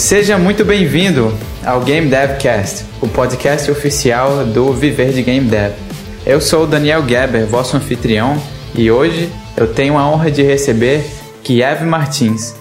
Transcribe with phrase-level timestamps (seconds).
[0.00, 1.30] Seja muito bem-vindo
[1.62, 5.74] ao Game Devcast, o podcast oficial do Viver de Game Dev.
[6.24, 8.42] Eu sou o Daniel Geber, vosso anfitrião,
[8.74, 11.04] e hoje eu tenho a honra de receber
[11.44, 12.56] Kiev Martins.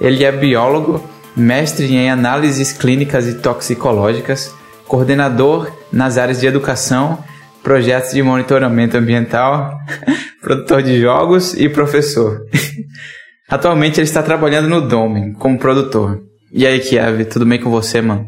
[0.00, 1.04] Ele é biólogo,
[1.36, 4.54] mestre em análises clínicas e toxicológicas,
[4.86, 7.18] coordenador nas áreas de educação,
[7.60, 9.76] projetos de monitoramento ambiental,
[10.40, 12.46] produtor de jogos e professor.
[13.50, 16.33] Atualmente ele está trabalhando no Domen como produtor.
[16.56, 18.26] E aí, Kiev, tudo bem com você, mano?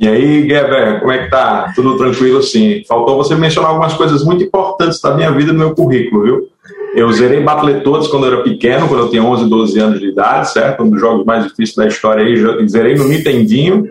[0.00, 1.70] E aí, Geber, como é que tá?
[1.76, 2.82] Tudo tranquilo sim.
[2.88, 6.48] Faltou você mencionar algumas coisas muito importantes da minha vida no meu currículo, viu?
[6.94, 10.50] Eu zerei Battletoads quando eu era pequeno, quando eu tinha 11, 12 anos de idade,
[10.50, 10.82] certo?
[10.82, 12.66] Um dos jogos mais difíceis da história aí.
[12.66, 13.86] Zerei no Nintendinho.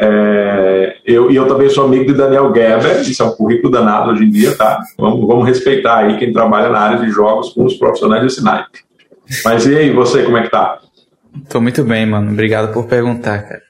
[0.00, 4.10] É, eu, e eu também sou amigo de Daniel Geber, isso é um currículo danado
[4.10, 4.80] hoje em dia, tá?
[4.98, 8.80] Vamos, vamos respeitar aí quem trabalha na área de jogos com os profissionais desse naipe.
[9.44, 10.80] Mas e aí, você, como é que tá?
[11.48, 12.32] Tô muito bem, mano.
[12.32, 13.62] Obrigado por perguntar, cara.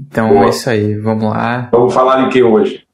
[0.00, 0.46] Então Boa.
[0.46, 1.68] é isso aí, vamos lá.
[1.72, 2.84] Vamos falar de que hoje?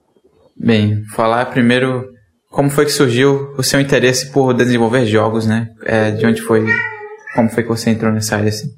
[0.57, 2.15] Bem, falar primeiro
[2.55, 5.70] como foi que surgiu o seu interesse por desenvolver jogos, né?
[5.85, 6.65] É, de onde foi,
[7.35, 8.69] como foi que você entrou nessa área assim?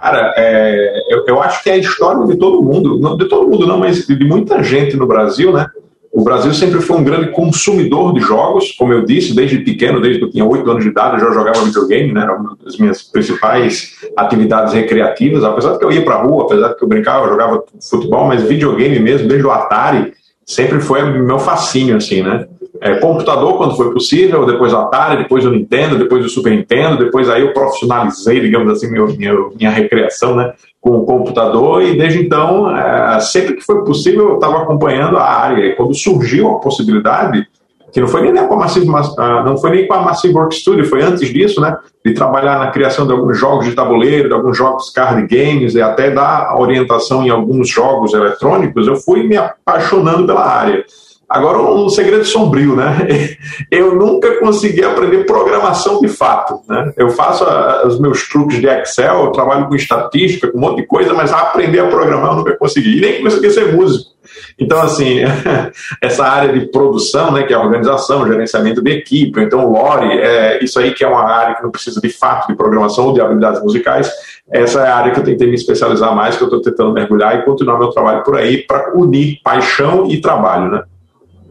[0.00, 3.48] Cara, é, eu, eu acho que é a história de todo mundo, não de todo
[3.48, 5.66] mundo não, mas de muita gente no Brasil, né?
[6.14, 10.20] O Brasil sempre foi um grande consumidor de jogos, como eu disse, desde pequeno, desde
[10.20, 12.22] que eu tinha 8 anos de idade, eu já jogava videogame, né?
[12.22, 16.44] Era uma das minhas principais atividades recreativas, apesar de que eu ia para a rua,
[16.44, 20.12] apesar de que eu brincava, eu jogava futebol, mas videogame mesmo, desde o Atari,
[20.46, 22.46] sempre foi meu fascínio, assim, né?
[22.80, 26.96] É, computador quando foi possível, depois o Atari, depois o Nintendo, depois o Super Nintendo,
[26.96, 30.52] depois aí eu profissionalizei, digamos assim, meu, minha, minha recreação, né?
[30.84, 35.24] Com o computador e desde então, é, sempre que foi possível, eu estava acompanhando a
[35.24, 35.64] área.
[35.64, 37.48] E quando surgiu a possibilidade,
[37.90, 40.54] que não foi nem com a Massive, ah, não foi nem com a Massive Work
[40.54, 41.74] Studio, foi antes disso, né,
[42.04, 45.80] de trabalhar na criação de alguns jogos de tabuleiro, de alguns jogos card games e
[45.80, 50.84] até dar orientação em alguns jogos eletrônicos, eu fui me apaixonando pela área.
[51.28, 53.36] Agora, um segredo sombrio, né?
[53.70, 56.60] Eu nunca consegui aprender programação de fato.
[56.68, 56.92] Né?
[56.96, 60.82] Eu faço a, os meus truques de Excel, eu trabalho com estatística, com um monte
[60.82, 62.98] de coisa, mas aprender a programar eu nunca consegui.
[62.98, 64.14] E nem consegui ser músico.
[64.58, 65.20] Então, assim,
[66.00, 70.62] essa área de produção, né, que é organização, gerenciamento de equipe, então o Lore, é,
[70.62, 73.20] isso aí que é uma área que não precisa de fato de programação ou de
[73.20, 74.10] habilidades musicais,
[74.50, 77.38] essa é a área que eu tentei me especializar mais, que eu estou tentando mergulhar
[77.38, 80.82] e continuar meu trabalho por aí para unir paixão e trabalho, né?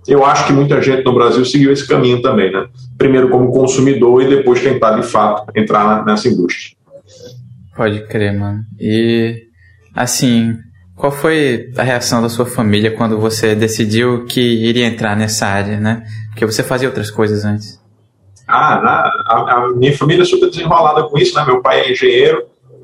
[0.08, 2.68] Eu acho que muita gente no Brasil seguiu esse caminho também, né?
[2.98, 6.76] Primeiro como consumidor e depois tentar de fato entrar nessa indústria.
[7.76, 8.64] Pode crer, mano.
[8.80, 9.44] E
[9.96, 10.56] assim,
[10.96, 15.80] qual foi a reação da sua família quando você decidiu que iria entrar nessa área,
[15.80, 16.04] né?
[16.30, 17.82] Porque você fazia outras coisas antes.
[18.48, 18.92] Ah, na,
[19.26, 21.46] a, a, minha família é super desenrolada com isso, né?
[21.46, 22.44] Meu pai é engenheiro,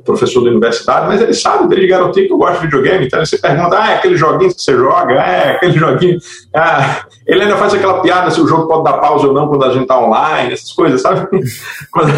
[0.10, 3.28] professor da universidade, mas ele sabe desde garotinho que eu gosto de videogame, então ele
[3.28, 5.14] se pergunta, ah, é aquele joguinho que você joga?
[5.14, 6.18] É, aquele joguinho.
[6.56, 9.66] Ah, ele ainda faz aquela piada se o jogo pode dar pausa ou não quando
[9.66, 11.28] a gente tá online, essas coisas, sabe?
[11.94, 12.12] quando,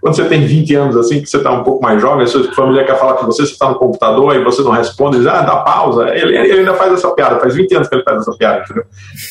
[0.00, 2.52] quando você tem 20 anos assim, que você tá um pouco mais jovem, a sua
[2.52, 5.42] família quer falar com você, você tá no computador e você não responde, diz, ah,
[5.42, 6.08] dá pausa.
[6.08, 8.84] Ele, ele ainda faz essa piada, faz 20 anos que ele faz essa piada, entendeu?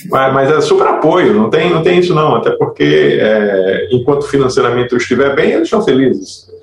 [0.09, 4.25] Mas, mas é super apoio, não tem, não tem isso não, até porque é, enquanto
[4.25, 6.54] financeiramente eu estiver bem, eles estão felizes.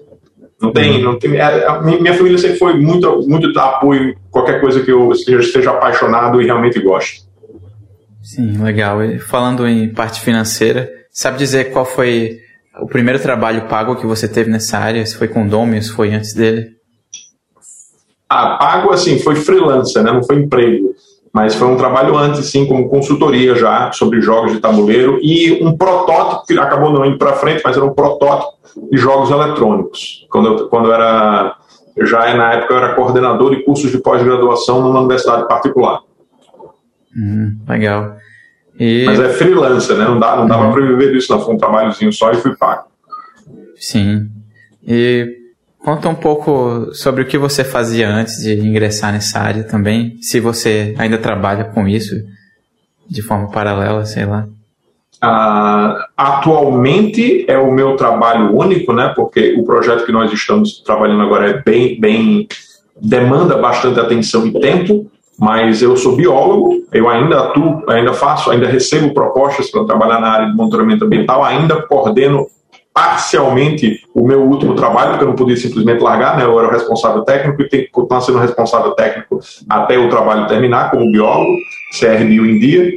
[0.62, 1.02] Não tem, uhum.
[1.02, 1.36] não tem.
[1.36, 5.72] É, a, minha família sempre foi muito, muito apoio em qualquer coisa que eu esteja
[5.72, 7.22] apaixonado e realmente goste.
[8.22, 9.02] Sim, legal.
[9.02, 12.38] E falando em parte financeira, sabe dizer qual foi
[12.80, 15.04] o primeiro trabalho pago que você teve nessa área?
[15.04, 16.76] Se foi com o se foi antes dele?
[18.30, 20.12] Ah, pago assim, foi freelancer, né?
[20.12, 20.94] Não foi emprego.
[21.32, 25.74] Mas foi um trabalho antes, sim, como consultoria já sobre jogos de tabuleiro e um
[25.76, 28.52] protótipo que acabou não indo para frente, mas era um protótipo
[28.90, 30.26] de jogos eletrônicos.
[30.30, 31.56] Quando eu, quando eu era,
[32.02, 36.00] já na época eu era coordenador de cursos de pós-graduação numa universidade particular.
[37.16, 38.16] Hum, legal.
[38.78, 39.04] E...
[39.06, 40.04] Mas é freelancer, né?
[40.04, 40.72] Não dá, não dava uhum.
[40.72, 41.40] para viver disso, não.
[41.40, 42.84] Foi um trabalhozinho só e fui pago.
[43.76, 44.28] Sim.
[44.86, 45.41] E
[45.84, 50.40] conta um pouco sobre o que você fazia antes de ingressar nessa área também, se
[50.40, 52.14] você ainda trabalha com isso
[53.08, 54.46] de forma paralela, sei lá.
[55.22, 59.12] Uh, atualmente é o meu trabalho único, né?
[59.14, 62.48] Porque o projeto que nós estamos trabalhando agora é bem, bem
[63.00, 65.06] demanda bastante atenção e tempo.
[65.38, 70.28] Mas eu sou biólogo, eu ainda atuo, ainda faço, ainda recebo propostas para trabalhar na
[70.28, 72.46] área de monitoramento ambiental, ainda coordeno
[72.92, 76.44] parcialmente o meu último trabalho, porque eu não podia simplesmente largar, né?
[76.44, 80.46] eu era o responsável técnico e tenho que continuar sendo responsável técnico até o trabalho
[80.46, 81.56] terminar como biólogo,
[81.98, 82.92] CRBio em dia.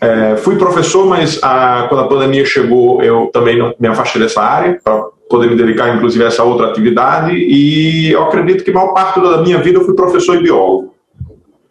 [0.00, 4.40] É, fui professor, mas a, quando a pandemia chegou, eu também não me afastei dessa
[4.40, 7.32] área para poder me dedicar, inclusive, a essa outra atividade.
[7.34, 10.94] E eu acredito que a maior parte da minha vida eu fui professor e biólogo,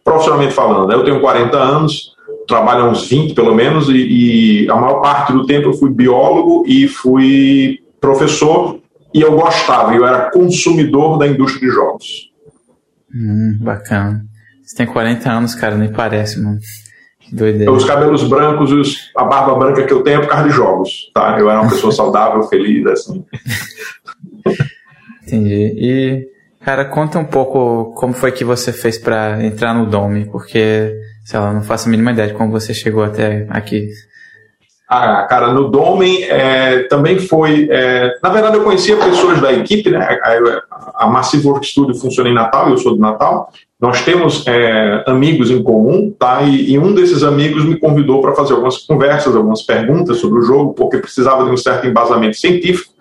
[0.04, 0.86] profissionalmente falando.
[0.86, 0.94] Né?
[0.94, 2.14] Eu tenho 40 anos,
[2.50, 5.90] trabalho há uns 20 pelo menos, e, e a maior parte do tempo eu fui
[5.90, 8.78] biólogo e fui professor,
[9.14, 12.30] e eu gostava, eu era consumidor da indústria de jogos.
[13.14, 14.24] Hum, bacana.
[14.62, 16.58] Você tem 40 anos, cara, nem parece, mano.
[17.32, 17.70] Doideira.
[17.72, 21.10] Os cabelos brancos e a barba branca que eu tenho é por causa de jogos,
[21.14, 21.38] tá?
[21.38, 23.24] Eu era uma pessoa saudável, feliz, assim.
[25.26, 25.74] Entendi.
[25.76, 26.28] E,
[26.64, 30.92] cara, conta um pouco como foi que você fez para entrar no Dome, porque,
[31.24, 33.88] sei lá, não faço a mínima ideia de como você chegou até aqui.
[34.92, 37.68] Ah, cara, no Domen é, também foi.
[37.70, 40.00] É, na verdade, eu conhecia pessoas da equipe, né?
[40.00, 43.52] A, a Massive Work Studio funciona em Natal, eu sou de Natal.
[43.80, 46.42] Nós temos é, amigos em comum, tá?
[46.42, 50.42] E, e, um desses amigos me convidou para fazer algumas conversas, algumas perguntas sobre o
[50.42, 52.92] jogo, porque precisava de um certo embasamento científico.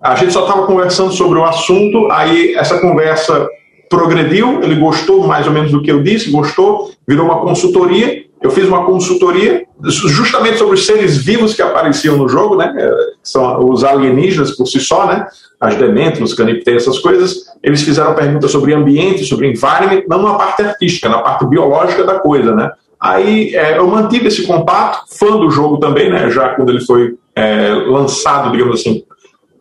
[0.00, 3.48] A gente só estava conversando sobre o assunto, aí essa conversa
[3.88, 8.26] progrediu, ele gostou mais ou menos do que eu disse, gostou, virou uma consultoria.
[8.40, 12.72] Eu fiz uma consultoria justamente sobre os seres vivos que apareciam no jogo, né?
[12.78, 12.90] É,
[13.22, 15.26] são os alienígenas por si só, né?
[15.60, 17.46] As Dementros, Canipte, essas coisas.
[17.62, 22.20] Eles fizeram perguntas sobre ambiente, sobre environment, não na parte artística, na parte biológica da
[22.20, 22.70] coisa, né?
[23.00, 26.30] Aí é, eu mantive esse contato, fã do jogo também, né?
[26.30, 29.02] Já quando ele foi é, lançado, digamos assim,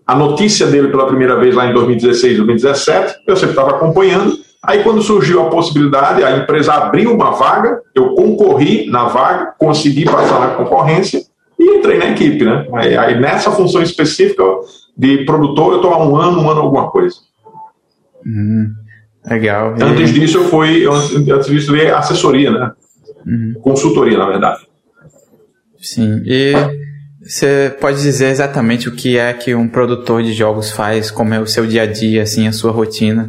[0.08, 4.38] a notícia dele pela primeira vez lá em 2016, 2017, eu sempre estava acompanhando.
[4.64, 10.06] Aí, quando surgiu a possibilidade, a empresa abriu uma vaga, eu concorri na vaga, consegui
[10.06, 11.22] passar na concorrência
[11.60, 12.66] e entrei na equipe, né?
[12.98, 14.44] Aí, nessa função específica
[14.98, 17.18] de produtor, eu estou há um ano, um ano alguma coisa.
[18.26, 18.72] Hum,
[19.30, 19.76] legal.
[19.78, 19.84] E...
[19.84, 22.72] Antes disso, eu fui, antes disso, eu assessoria, né?
[23.26, 23.56] Uhum.
[23.62, 24.66] Consultoria, na verdade.
[25.80, 26.22] Sim.
[26.26, 26.54] E
[27.28, 31.40] você pode dizer exatamente o que é que um produtor de jogos faz, como é
[31.40, 33.28] o seu dia a dia, assim, a sua rotina?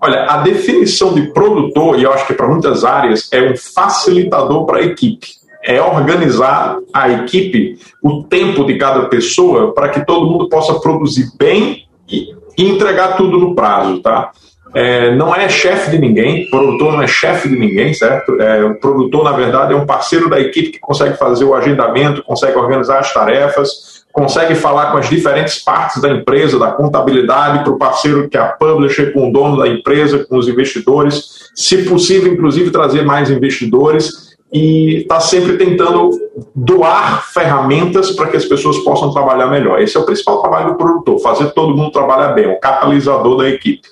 [0.00, 4.64] Olha, a definição de produtor, e eu acho que para muitas áreas, é um facilitador
[4.64, 5.28] para a equipe.
[5.62, 11.30] É organizar a equipe, o tempo de cada pessoa, para que todo mundo possa produzir
[11.38, 14.32] bem e entregar tudo no prazo, tá?
[14.74, 18.40] É, não é chefe de ninguém, produtor não é chefe de ninguém, certo?
[18.40, 22.22] É, o produtor, na verdade, é um parceiro da equipe que consegue fazer o agendamento,
[22.22, 27.72] consegue organizar as tarefas, consegue falar com as diferentes partes da empresa, da contabilidade, para
[27.72, 31.84] o parceiro que é a publisher, com o dono da empresa, com os investidores, se
[31.84, 36.10] possível, inclusive, trazer mais investidores e está sempre tentando
[36.54, 39.80] doar ferramentas para que as pessoas possam trabalhar melhor.
[39.80, 43.48] Esse é o principal trabalho do produtor, fazer todo mundo trabalhar bem, o catalisador da
[43.48, 43.88] equipe.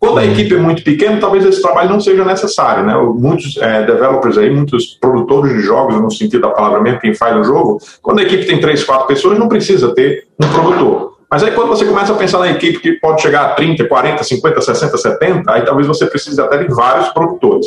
[0.00, 2.94] Quando a equipe é muito pequena, talvez esse trabalho não seja necessário, né?
[2.96, 7.36] Muitos é, developers aí, muitos produtores de jogos, no sentido da palavra mesmo, quem faz
[7.36, 11.18] o jogo, quando a equipe tem três, quatro pessoas, não precisa ter um produtor.
[11.30, 14.24] Mas aí quando você começa a pensar na equipe que pode chegar a 30, 40,
[14.24, 17.66] 50, 60, 70, aí talvez você precise até de vários produtores.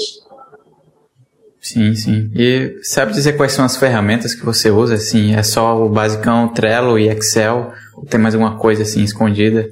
[1.61, 2.31] Sim, sim.
[2.35, 4.95] E sabe dizer quais são as ferramentas que você usa?
[4.95, 7.71] Assim, é só o basicão Trello e Excel?
[7.95, 9.69] Ou tem mais alguma coisa assim escondida?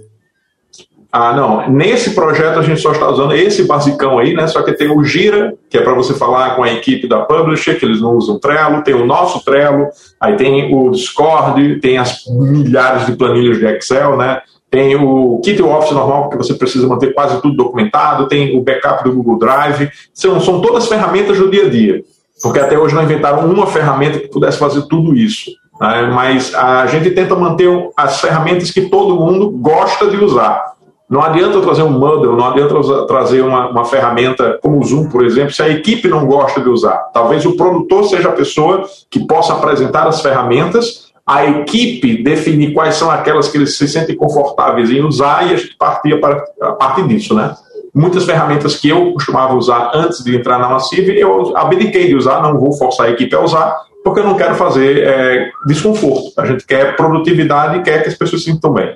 [1.11, 1.69] Ah, não.
[1.69, 4.47] Nesse projeto a gente só está usando esse basicão aí, né?
[4.47, 7.77] Só que tem o Gira, que é para você falar com a equipe da Publisher,
[7.77, 9.87] que eles não usam Trello, tem o nosso Trello,
[10.19, 14.41] aí tem o Discord, tem as milhares de planilhas de Excel, né?
[14.69, 19.03] Tem o Kit Office normal, que você precisa manter quase tudo documentado, tem o backup
[19.03, 19.89] do Google Drive.
[20.13, 22.01] São, são todas ferramentas do dia a dia.
[22.41, 25.51] Porque até hoje não inventaram uma ferramenta que pudesse fazer tudo isso.
[25.79, 26.09] Né?
[26.13, 30.71] Mas a gente tenta manter as ferramentas que todo mundo gosta de usar.
[31.11, 35.25] Não adianta trazer um model, não adianta trazer uma, uma ferramenta como o Zoom, por
[35.25, 36.95] exemplo, se a equipe não gosta de usar.
[37.13, 42.95] Talvez o produtor seja a pessoa que possa apresentar as ferramentas, a equipe definir quais
[42.95, 46.17] são aquelas que eles se sentem confortáveis em usar e a gente partir
[46.61, 47.55] a partir disso, né?
[47.93, 52.41] Muitas ferramentas que eu costumava usar antes de entrar na Massive, eu abdiquei de usar,
[52.41, 56.31] não vou forçar a equipe a usar, porque eu não quero fazer é, desconforto.
[56.39, 58.95] A gente quer produtividade e quer que as pessoas se sintam bem.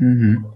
[0.00, 0.54] Uhum.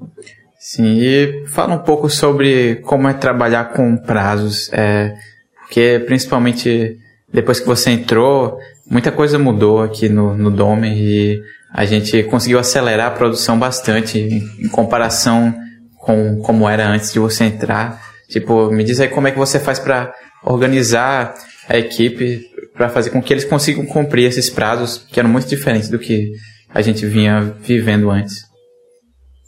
[0.59, 5.15] Sim, e fala um pouco sobre como é trabalhar com prazos, é,
[5.61, 6.99] porque principalmente
[7.33, 8.59] depois que você entrou,
[8.91, 11.41] muita coisa mudou aqui no, no Dome e
[11.73, 15.55] a gente conseguiu acelerar a produção bastante em, em comparação
[15.97, 18.03] com como era antes de você entrar.
[18.29, 20.13] Tipo, me diz aí como é que você faz para
[20.43, 21.35] organizar
[21.69, 25.89] a equipe para fazer com que eles consigam cumprir esses prazos que eram muito diferentes
[25.89, 26.33] do que
[26.73, 28.48] a gente vinha vivendo antes.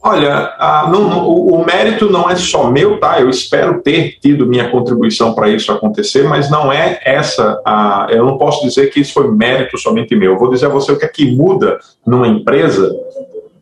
[0.02, 3.20] Olha, a, não, não, o, o, mérito não é só meu, tá?
[3.20, 7.60] Eu espero ter tido minha contribuição para isso acontecer, mas não é essa.
[7.66, 10.32] A, eu não posso dizer que isso foi mérito somente meu.
[10.32, 12.90] Eu vou dizer a você o que é que muda numa empresa,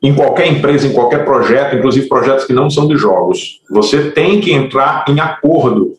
[0.01, 3.61] em qualquer empresa, em qualquer projeto, inclusive projetos que não são de jogos.
[3.69, 5.97] Você tem que entrar em acordo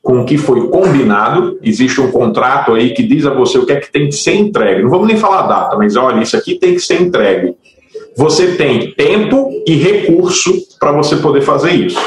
[0.00, 1.58] com o que foi combinado.
[1.64, 4.36] Existe um contrato aí que diz a você o que é que tem que ser
[4.36, 4.84] entregue.
[4.84, 7.56] Não vamos nem falar a data, mas olha, isso aqui tem que ser entregue
[8.20, 11.98] você tem tempo e recurso para você poder fazer isso.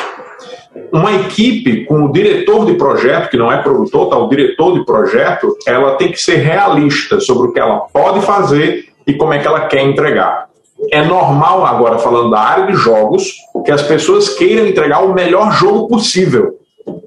[0.91, 4.85] Uma equipe com o diretor de projeto, que não é produtor, tá, o diretor de
[4.85, 9.39] projeto, ela tem que ser realista sobre o que ela pode fazer e como é
[9.39, 10.49] que ela quer entregar.
[10.91, 13.33] É normal, agora falando da área de jogos,
[13.65, 16.59] que as pessoas queiram entregar o melhor jogo possível.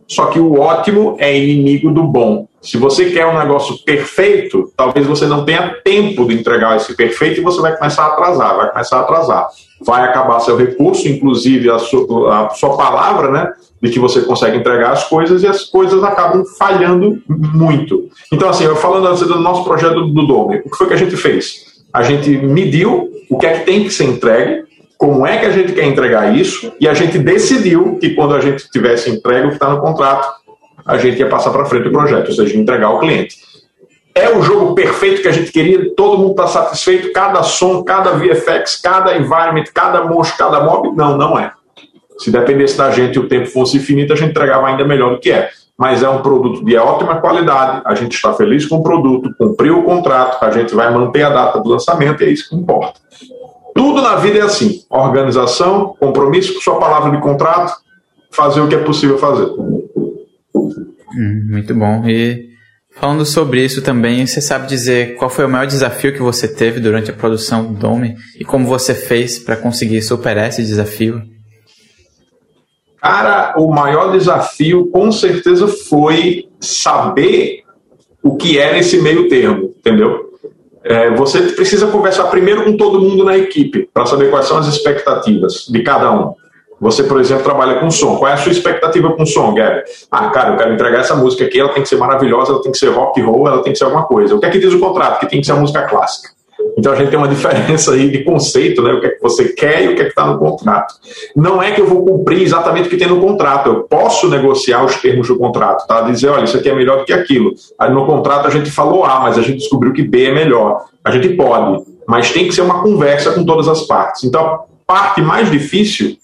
[0.09, 2.47] Só que o ótimo é inimigo do bom.
[2.63, 7.41] Se você quer um negócio perfeito, talvez você não tenha tempo de entregar esse perfeito
[7.41, 9.49] e você vai começar a atrasar, vai começar a atrasar.
[9.85, 13.53] Vai acabar seu recurso, inclusive a sua, a sua palavra, né?
[13.81, 18.09] De que você consegue entregar as coisas e as coisas acabam falhando muito.
[18.33, 20.99] Então, assim, eu falando assim, do nosso projeto do Dome, o que foi que a
[20.99, 21.67] gente fez?
[21.93, 24.65] A gente mediu o que é que tem que ser entregue,
[24.99, 28.41] como é que a gente quer entregar isso, e a gente decidiu que quando a
[28.41, 30.27] gente tivesse entregue o que está no contrato,
[30.85, 33.37] a gente ia passar para frente o projeto, ou seja, entregar ao cliente.
[34.15, 38.13] É o jogo perfeito que a gente queria, todo mundo está satisfeito, cada som, cada
[38.13, 40.97] VFX, cada environment, cada monstro, cada mob?
[40.97, 41.53] Não, não é.
[42.17, 45.21] Se dependesse da gente e o tempo fosse infinito, a gente entregava ainda melhor do
[45.21, 45.51] que é.
[45.77, 49.81] Mas é um produto de ótima qualidade, a gente está feliz com o produto, cumpriu
[49.81, 52.99] o contrato, a gente vai manter a data do lançamento e é isso que importa.
[53.77, 57.75] Tudo na vida é assim: organização, compromisso com sua palavra de contrato,
[58.31, 59.47] fazer o que é possível fazer.
[60.55, 62.09] Hum, muito bom.
[62.09, 62.49] E
[62.91, 66.81] falando sobre isso também, você sabe dizer qual foi o maior desafio que você teve
[66.81, 71.23] durante a produção do Dome e como você fez para conseguir superar esse desafio?
[73.01, 77.63] Cara, o maior desafio com certeza foi saber
[78.23, 80.26] o que era esse meio termo, entendeu?
[80.89, 84.69] É, você precisa conversar primeiro com todo mundo na equipe para saber quais são as
[84.69, 86.33] expectativas de cada um.
[86.81, 88.17] Você, por exemplo, trabalha com som.
[88.17, 89.83] Qual é a sua expectativa com som, Gary?
[90.11, 92.71] Ah, cara, eu quero entregar essa música aqui, ela tem que ser maravilhosa, ela tem
[92.71, 94.35] que ser rock and roll, ela tem que ser alguma coisa.
[94.35, 95.21] O que é que diz o contrato?
[95.21, 96.36] Que tem que ser a música clássica.
[96.79, 98.93] Então a gente tem uma diferença aí de conceito, né?
[98.93, 100.95] O que é que você quer e o que é que está no contrato.
[101.35, 103.69] Não é que eu vou cumprir exatamente o que tem no contrato.
[103.69, 106.03] Eu posso negociar os termos do contrato, tá?
[106.03, 107.53] Dizer, olha, isso aqui é melhor do que aquilo.
[107.79, 110.85] Aí no contrato a gente falou A, mas a gente descobriu que B é melhor.
[111.05, 114.25] A gente pode, mas tem que ser uma conversa com todas as partes.
[114.25, 116.17] Então a parte mais difícil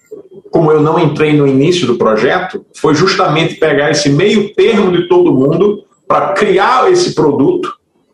[0.52, 5.08] como eu não entrei no início do projeto, foi justamente pegar esse meio termo de
[5.08, 7.72] todo mundo para criar esse produto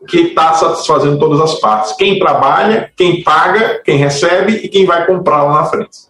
[0.09, 1.93] que está satisfazendo todas as partes.
[1.93, 6.09] Quem trabalha, quem paga, quem recebe e quem vai comprar lá na frente.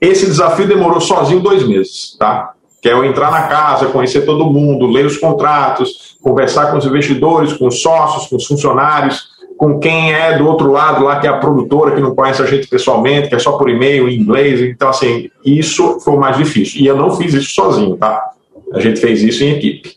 [0.00, 2.52] Esse desafio demorou sozinho dois meses, tá?
[2.82, 6.84] Que é eu entrar na casa, conhecer todo mundo, ler os contratos, conversar com os
[6.84, 11.26] investidores, com os sócios, com os funcionários, com quem é do outro lado lá, que
[11.26, 14.18] é a produtora, que não conhece a gente pessoalmente, que é só por e-mail, em
[14.18, 14.60] inglês.
[14.60, 16.80] Então, assim, isso foi o mais difícil.
[16.80, 18.32] E eu não fiz isso sozinho, tá?
[18.72, 19.94] A gente fez isso em equipe.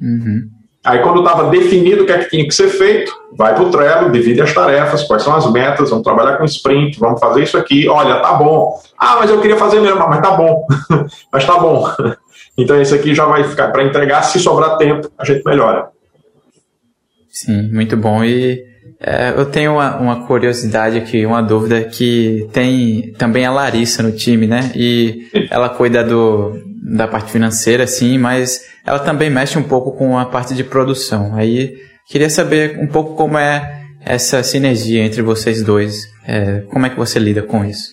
[0.00, 0.59] Uhum.
[0.82, 3.70] Aí, quando estava definido o que é que tinha que ser feito, vai para o
[3.70, 7.58] Trello, divide as tarefas, quais são as metas, vamos trabalhar com sprint, vamos fazer isso
[7.58, 7.86] aqui.
[7.86, 8.80] Olha, tá bom.
[8.98, 10.66] Ah, mas eu queria fazer mesmo, mas tá bom.
[11.30, 11.86] mas tá bom.
[12.56, 14.22] então, esse aqui já vai ficar para entregar.
[14.22, 15.88] Se sobrar tempo, a gente melhora.
[17.28, 18.24] Sim, muito bom.
[18.24, 18.64] E
[18.98, 24.12] é, eu tenho uma, uma, curiosidade aqui, uma dúvida que tem também a Larissa no
[24.12, 24.72] time, né?
[24.74, 26.54] E ela cuida do,
[26.90, 31.34] da parte financeira, sim, mas ela também mexe um pouco com a parte de produção.
[31.34, 31.76] Aí
[32.08, 36.02] queria saber um pouco como é essa sinergia entre vocês dois.
[36.26, 37.90] É, como é que você lida com isso?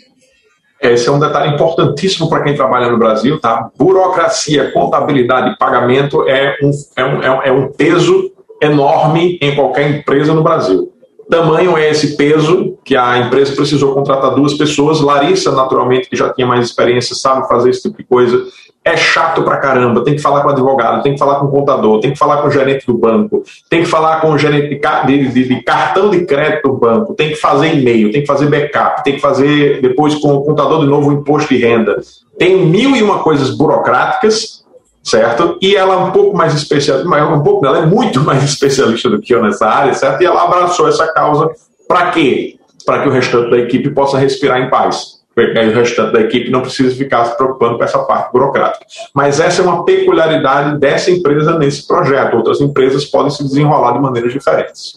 [0.81, 3.69] Esse é um detalhe importantíssimo para quem trabalha no Brasil, tá?
[3.77, 10.33] Burocracia, contabilidade e pagamento é um, é um, é um peso enorme em qualquer empresa
[10.33, 10.91] no Brasil.
[11.29, 15.01] Tamanho é esse peso que a empresa precisou contratar duas pessoas.
[15.01, 18.45] Larissa, naturalmente, que já tinha mais experiência, sabe fazer esse tipo de coisa.
[18.87, 20.03] É chato pra caramba.
[20.03, 22.37] Tem que falar com o advogado, tem que falar com o contador, tem que falar
[22.37, 26.09] com o gerente do banco, tem que falar com o gerente de, de, de cartão
[26.09, 29.81] de crédito do banco, tem que fazer e-mail, tem que fazer backup, tem que fazer
[29.81, 31.99] depois com o contador de novo o imposto de renda.
[32.39, 34.57] Tem mil e uma coisas burocráticas
[35.03, 35.57] certo?
[35.61, 39.19] E ela é um pouco mais especialista, um pouco, ela é muito mais especialista do
[39.19, 40.21] que eu nessa área, certo?
[40.21, 41.49] E ela abraçou essa causa
[41.87, 42.57] para quê?
[42.85, 45.16] Para que o restante da equipe possa respirar em paz.
[45.37, 48.85] O restante da equipe não precisa ficar se preocupando com essa parte burocrática.
[49.13, 52.37] Mas essa é uma peculiaridade dessa empresa nesse projeto.
[52.37, 54.95] Outras empresas podem se desenrolar de maneiras diferentes.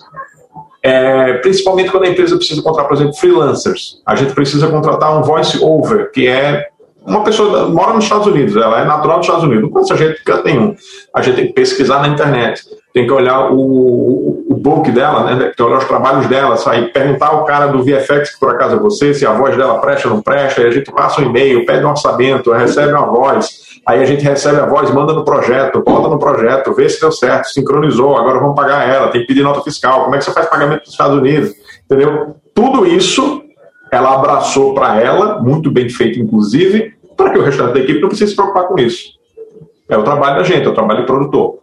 [0.82, 4.00] É, principalmente quando a empresa precisa contratar, por exemplo, freelancers.
[4.06, 6.68] A gente precisa contratar um voice over, que é
[7.06, 9.96] uma pessoa mora nos Estados Unidos, ela é natural dos Estados Unidos, não conhece a
[9.96, 10.74] gente canto nenhum.
[11.14, 15.36] A gente tem que pesquisar na internet, tem que olhar o, o book dela, né?
[15.36, 18.76] Tem que olhar os trabalhos dela, sair, perguntar ao cara do VFX, que por acaso
[18.76, 21.24] é você, se a voz dela presta ou não presta, aí a gente passa um
[21.24, 25.24] e-mail, pede um orçamento, recebe uma voz, aí a gente recebe a voz, manda no
[25.24, 29.28] projeto, bota no projeto, vê se deu certo, sincronizou, agora vamos pagar ela, tem que
[29.28, 31.52] pedir nota fiscal, como é que você faz pagamento dos Estados Unidos,
[31.84, 32.34] entendeu?
[32.52, 33.42] Tudo isso
[33.92, 38.08] ela abraçou para ela, muito bem feito, inclusive, para que o restante da equipe não
[38.08, 39.18] precise se preocupar com isso.
[39.88, 41.58] É o trabalho da gente, é o trabalho do produtor.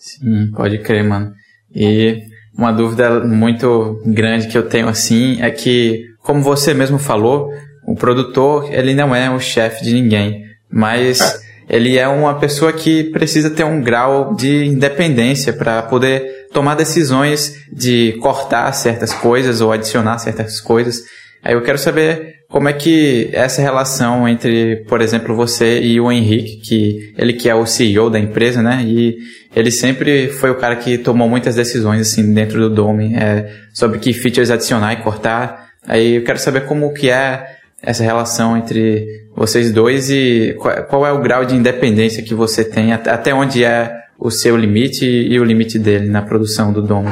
[0.00, 1.32] Sim, pode crer, mano.
[1.74, 2.22] E
[2.56, 7.50] uma dúvida muito grande que eu tenho assim é que, como você mesmo falou,
[7.86, 13.04] o produtor ele não é o chefe de ninguém, mas ele é uma pessoa que
[13.04, 19.70] precisa ter um grau de independência para poder tomar decisões de cortar certas coisas ou
[19.70, 21.02] adicionar certas coisas.
[21.44, 26.10] Aí eu quero saber como é que essa relação entre, por exemplo, você e o
[26.10, 28.82] Henrique, que ele que é o CEO da empresa, né?
[28.84, 29.16] E
[29.54, 34.00] ele sempre foi o cara que tomou muitas decisões assim dentro do Dome é, sobre
[34.00, 35.68] que features adicionar e cortar.
[35.86, 37.46] Aí eu quero saber como que é
[37.80, 42.64] essa relação entre vocês dois e qual, qual é o grau de independência que você
[42.64, 47.10] tem, até onde é o seu limite e o limite dele na produção do Dome.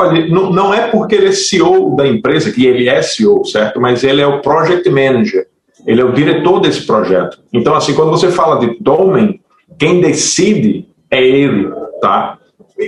[0.00, 3.80] Olha, não, não é porque ele é CEO da empresa, que ele é CEO, certo?
[3.80, 5.48] Mas ele é o project manager.
[5.84, 7.40] Ele é o diretor desse projeto.
[7.52, 9.40] Então, assim, quando você fala de Domain,
[9.76, 11.68] quem decide é ele,
[12.00, 12.38] tá?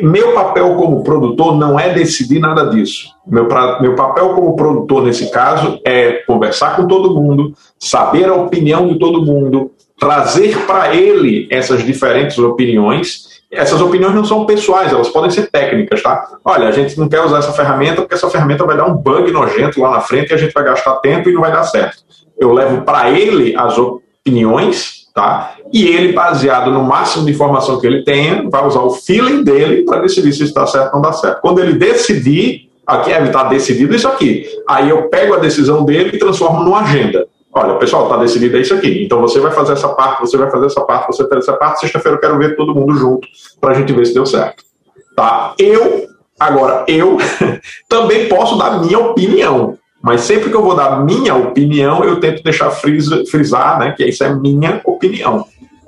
[0.02, 3.08] Meu papel como produtor não é decidir nada disso.
[3.26, 8.34] Meu, pra, meu papel como produtor, nesse caso, é conversar com todo mundo, saber a
[8.34, 14.92] opinião de todo mundo, trazer para ele essas diferentes opiniões essas opiniões não são pessoais,
[14.92, 16.38] elas podem ser técnicas, tá?
[16.44, 19.30] Olha, a gente não quer usar essa ferramenta porque essa ferramenta vai dar um bug
[19.32, 21.98] nojento lá na frente e a gente vai gastar tempo e não vai dar certo.
[22.38, 25.54] Eu levo para ele as opiniões, tá?
[25.72, 29.84] E ele, baseado no máximo de informação que ele tenha, vai usar o feeling dele
[29.84, 31.40] para decidir se está certo ou não dá certo.
[31.40, 34.46] Quando ele decidir, aqui está decidido isso aqui.
[34.68, 37.26] Aí eu pego a decisão dele e transformo numa agenda.
[37.52, 39.04] Olha, pessoal, está decidido é isso aqui.
[39.04, 41.52] Então você vai fazer essa parte, você vai fazer essa parte, você vai fazer essa
[41.54, 41.80] parte.
[41.80, 43.26] Sexta-feira eu quero ver todo mundo junto
[43.60, 44.62] para a gente ver se deu certo.
[45.16, 45.54] Tá?
[45.58, 46.06] Eu,
[46.38, 47.18] agora, eu
[47.88, 49.76] também posso dar minha opinião.
[50.02, 54.24] Mas sempre que eu vou dar minha opinião, eu tento deixar frisar, né, que isso
[54.24, 55.44] é minha opinião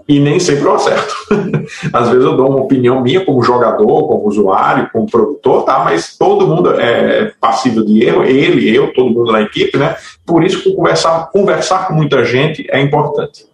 [0.08, 1.14] e nem sempre eu acerto.
[1.92, 5.80] Às vezes eu dou uma opinião minha como jogador, como usuário, como produtor, tá?
[5.84, 9.96] Mas todo mundo é passível de erro, ele, eu, todo mundo na equipe, né?
[10.26, 13.44] Por isso que conversar, conversar com muita gente é importante.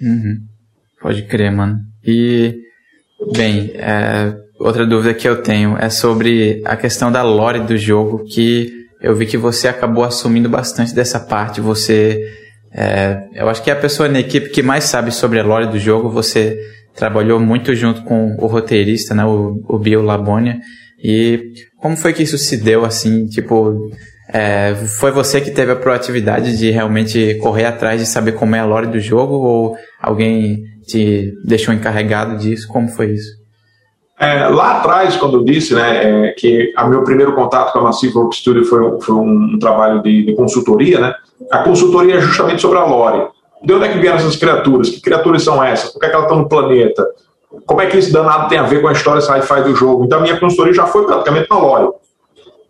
[0.00, 0.40] Uhum.
[1.00, 1.78] Pode crer, mano.
[2.04, 2.58] E,
[3.32, 8.24] bem, é, outra dúvida que eu tenho é sobre a questão da lore do jogo,
[8.24, 11.60] que eu vi que você acabou assumindo bastante dessa parte.
[11.60, 15.44] Você é, eu acho que é a pessoa na equipe que mais sabe sobre a
[15.44, 16.10] lore do jogo.
[16.10, 16.58] Você
[16.94, 20.58] trabalhou muito junto com o roteirista, né, o, o Bill Labonia.
[21.02, 23.26] E como foi que isso se deu assim?
[23.26, 23.90] Tipo,
[24.32, 28.58] é, foi você que teve a proatividade de realmente correr atrás de saber como é
[28.58, 32.66] a lore do jogo ou alguém te deixou encarregado disso?
[32.68, 33.37] Como foi isso?
[34.18, 37.82] É, lá atrás, quando eu disse né, é, que a meu primeiro contato com a
[37.82, 41.14] Massive Work Studio foi, um, foi um trabalho de, de, consultoria, né,
[41.52, 43.28] a consultoria é justamente sobre a lore.
[43.62, 44.90] De onde é que vieram essas criaturas?
[44.90, 45.92] Que criaturas são essas?
[45.92, 47.06] Por que, é que elas estão no planeta?
[47.64, 50.04] Como é que esse danado tem a ver com a história sci-fi do jogo?
[50.04, 51.88] Então a minha consultoria já foi praticamente na lore.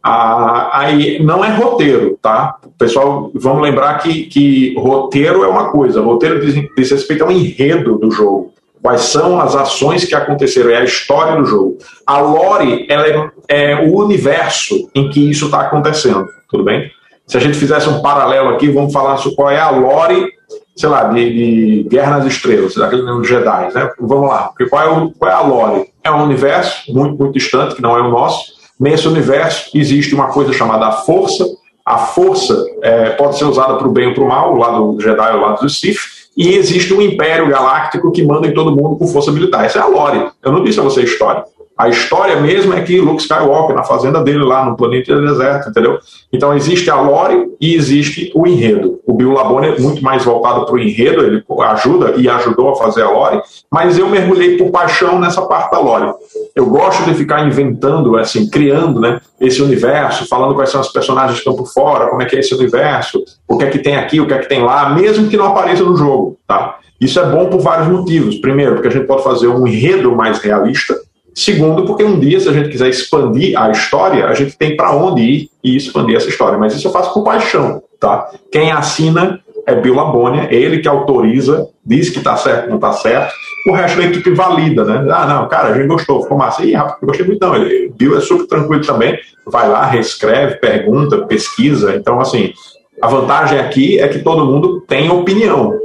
[0.02, 2.56] Ah, aí não é roteiro, tá?
[2.78, 7.98] Pessoal, vamos lembrar que, que roteiro é uma coisa, roteiro diz, diz respeito ao enredo
[7.98, 8.52] do jogo
[8.82, 11.78] quais são as ações que aconteceram, é a história do jogo.
[12.06, 13.06] A lore ela
[13.48, 16.90] é, é o universo em que isso está acontecendo, tudo bem?
[17.26, 20.32] Se a gente fizesse um paralelo aqui, vamos falar sobre qual é a lore,
[20.74, 23.90] sei lá, de, de Guerra nas Estrelas, daquele dos Jedi, né?
[24.00, 25.90] Vamos lá, porque qual é, o, qual é a lore?
[26.02, 28.58] É um universo muito, muito distante, que não é o nosso.
[28.80, 31.44] Nesse universo existe uma coisa chamada Força.
[31.84, 34.92] A Força é, pode ser usada para o bem ou para o mal, o lado
[34.92, 38.54] do Jedi ou o lado do Sith e existe um império galáctico que manda em
[38.54, 39.64] todo mundo com força militar.
[39.64, 40.30] Essa é a lore.
[40.40, 41.42] Eu não disse a você a história.
[41.78, 46.00] A história mesmo é que Luke Skywalker, na fazenda dele lá no planeta deserto, entendeu?
[46.32, 48.98] Então existe a lore e existe o enredo.
[49.06, 52.74] O Bill Labone é muito mais voltado para o enredo, ele ajuda e ajudou a
[52.74, 56.12] fazer a lore, mas eu mergulhei por paixão nessa parte da lore.
[56.56, 61.34] Eu gosto de ficar inventando, assim, criando né, esse universo, falando quais são os personagens
[61.34, 63.96] que estão por fora, como é que é esse universo, o que é que tem
[63.96, 66.78] aqui, o que é que tem lá, mesmo que não apareça no jogo, tá?
[67.00, 68.36] Isso é bom por vários motivos.
[68.38, 70.96] Primeiro, porque a gente pode fazer um enredo mais realista,
[71.38, 74.90] Segundo, porque um dia, se a gente quiser expandir a história, a gente tem para
[74.90, 76.58] onde ir e expandir essa história.
[76.58, 78.28] Mas isso eu faço por paixão, tá?
[78.50, 83.32] Quem assina é Bill Labonia, ele que autoriza, diz que está certo, não está certo.
[83.68, 85.06] O resto da equipe valida, né?
[85.12, 86.64] Ah, não, cara, a gente gostou, ficou massa.
[86.64, 87.54] Ih, rapaz, gostei muito, não.
[87.54, 91.94] Ele, Bill é super tranquilo também, vai lá, reescreve, pergunta, pesquisa.
[91.94, 92.52] Então, assim,
[93.00, 95.78] a vantagem aqui é que todo mundo tem opinião.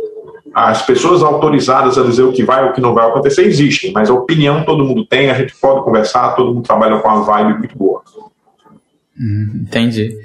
[0.54, 3.92] As pessoas autorizadas a dizer o que vai ou o que não vai acontecer existem,
[3.92, 7.24] mas a opinião todo mundo tem, a gente pode conversar, todo mundo trabalha com uma
[7.24, 8.04] vibe muito boa.
[9.20, 10.16] Hum, entendi.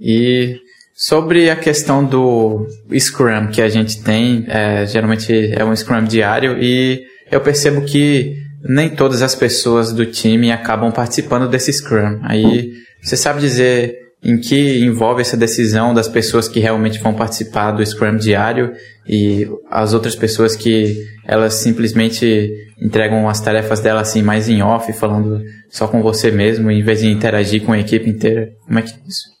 [0.00, 0.60] E
[0.94, 2.66] sobre a questão do
[2.98, 8.42] Scrum que a gente tem, é, geralmente é um Scrum diário, e eu percebo que
[8.68, 12.18] nem todas as pessoas do time acabam participando desse Scrum.
[12.22, 17.72] Aí você sabe dizer em que envolve essa decisão das pessoas que realmente vão participar
[17.72, 18.72] do Scrum diário
[19.08, 22.50] e as outras pessoas que elas simplesmente
[22.80, 27.00] entregam as tarefas delas assim mais em off, falando só com você mesmo, em vez
[27.00, 28.48] de interagir com a equipe inteira.
[28.66, 29.35] Como é que é isso?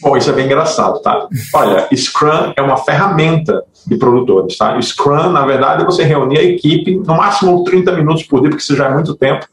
[0.00, 1.26] Bom, isso é bem engraçado, tá?
[1.54, 4.80] Olha, Scrum é uma ferramenta de produtores, tá?
[4.80, 8.62] Scrum, na verdade, é você reunir a equipe no máximo 30 minutos por dia, porque
[8.62, 9.46] isso já é muito tempo.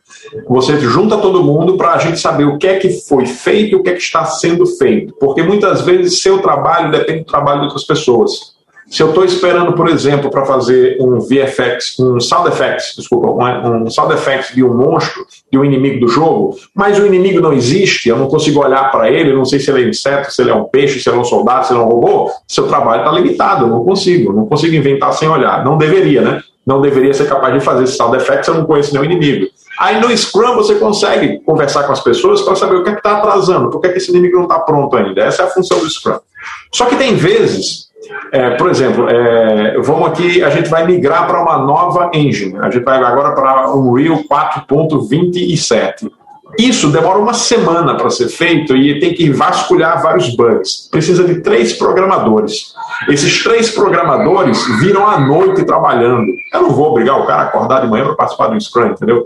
[0.47, 3.75] Você junta todo mundo para a gente saber o que é que foi feito e
[3.75, 5.13] o que é que está sendo feito.
[5.19, 8.58] Porque muitas vezes seu trabalho depende do trabalho de outras pessoas.
[8.89, 13.87] Se eu estou esperando, por exemplo, para fazer um VFX, um sound effects, desculpa, um,
[13.89, 18.09] sound effects de um monstro, de um inimigo do jogo, mas o inimigo não existe,
[18.09, 20.49] eu não consigo olhar para ele, eu não sei se ele é inseto, se ele
[20.49, 23.01] é um peixe, se ele é um soldado, se ele é um robô, seu trabalho
[23.01, 25.63] está limitado, eu não consigo, eu não consigo inventar sem olhar.
[25.63, 26.41] Não deveria, né?
[26.65, 29.47] Não deveria ser capaz de fazer esse sound effects, eu não conheço nenhum inimigo.
[29.79, 33.17] Aí no Scrum você consegue conversar com as pessoas para saber o que é está
[33.17, 35.21] atrasando, por que, é que esse inimigo não está pronto ainda.
[35.21, 36.19] Essa é a função do Scrum.
[36.73, 37.88] Só que tem vezes
[38.31, 42.57] é, por exemplo, é, vamos aqui, a gente vai migrar para uma nova engine.
[42.59, 46.09] A gente vai agora para o Unreal 4.27.
[46.57, 50.89] Isso demora uma semana para ser feito e tem que vasculhar vários bugs.
[50.89, 52.73] Precisa de três programadores.
[53.07, 56.33] Esses três programadores viram à noite trabalhando.
[56.51, 59.23] Eu não vou obrigar o cara a acordar de manhã para participar do Scrum, entendeu?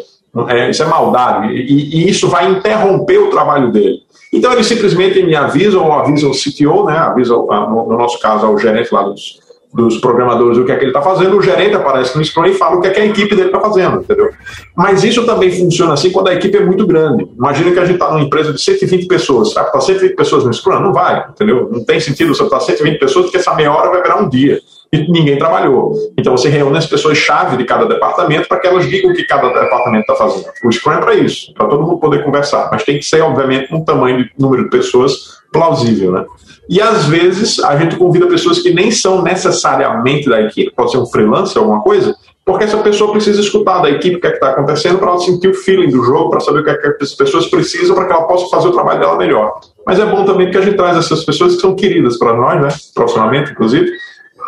[0.50, 1.54] É, isso é maldade.
[1.54, 4.02] E, e, isso vai interromper o trabalho dele.
[4.34, 8.46] Então eles simplesmente me avisam, ou avisam o CTO, né, avisam, ah, no nosso caso,
[8.46, 9.40] ao gerente lá dos,
[9.74, 12.54] dos programadores o que é que ele está fazendo, o gerente aparece no Scrum e
[12.54, 14.30] fala o que é que a equipe dele está fazendo, entendeu?
[14.76, 17.28] Mas isso também funciona assim quando a equipe é muito grande.
[17.38, 20.54] Imagina que a gente está numa empresa de 120 pessoas, vai para 120 pessoas no
[20.54, 20.80] Scrum?
[20.80, 21.70] Não vai, entendeu?
[21.72, 24.60] Não tem sentido você estar 120 pessoas, porque essa meia hora vai virar um dia
[24.94, 25.94] e ninguém trabalhou.
[26.16, 29.48] Então você reúne as pessoas-chave de cada departamento para que elas digam o que cada
[29.48, 30.46] departamento está fazendo.
[30.64, 33.74] O Scrum é para isso, para todo mundo poder conversar, mas tem que ser, obviamente,
[33.74, 36.26] um tamanho de número de pessoas plausível, né?
[36.70, 40.98] E às vezes a gente convida pessoas que nem são necessariamente da equipe, pode ser
[40.98, 44.50] um freelancer, alguma coisa, porque essa pessoa precisa escutar da equipe o que é está
[44.50, 47.14] acontecendo para ela sentir o feeling do jogo, para saber o que, é que as
[47.14, 49.60] pessoas precisam para que ela possa fazer o trabalho dela melhor.
[49.86, 52.62] Mas é bom também que a gente traz essas pessoas que são queridas para nós,
[52.62, 53.92] né, profissionalmente, inclusive,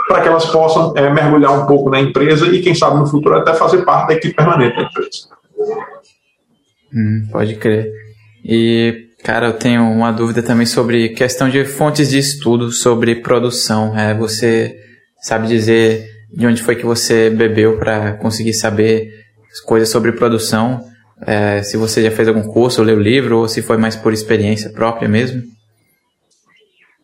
[0.08, 3.36] para que elas possam é, mergulhar um pouco na empresa e, quem sabe, no futuro
[3.36, 5.10] até fazer parte da equipe permanente da empresa.
[6.94, 7.92] Hum, pode crer.
[8.44, 13.98] E, cara, eu tenho uma dúvida também sobre questão de fontes de estudo sobre produção.
[13.98, 14.76] É, você
[15.22, 19.10] sabe dizer de onde foi que você bebeu para conseguir saber
[19.66, 20.82] coisas sobre produção?
[21.26, 24.14] É, se você já fez algum curso, ou leu livro, ou se foi mais por
[24.14, 25.42] experiência própria mesmo?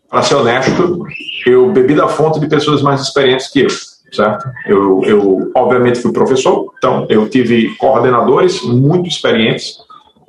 [0.09, 1.05] Para ser honesto,
[1.45, 3.69] eu bebi da fonte de pessoas mais experientes que eu,
[4.11, 4.49] certo?
[4.65, 9.77] Eu, eu, obviamente, fui professor, então eu tive coordenadores muito experientes.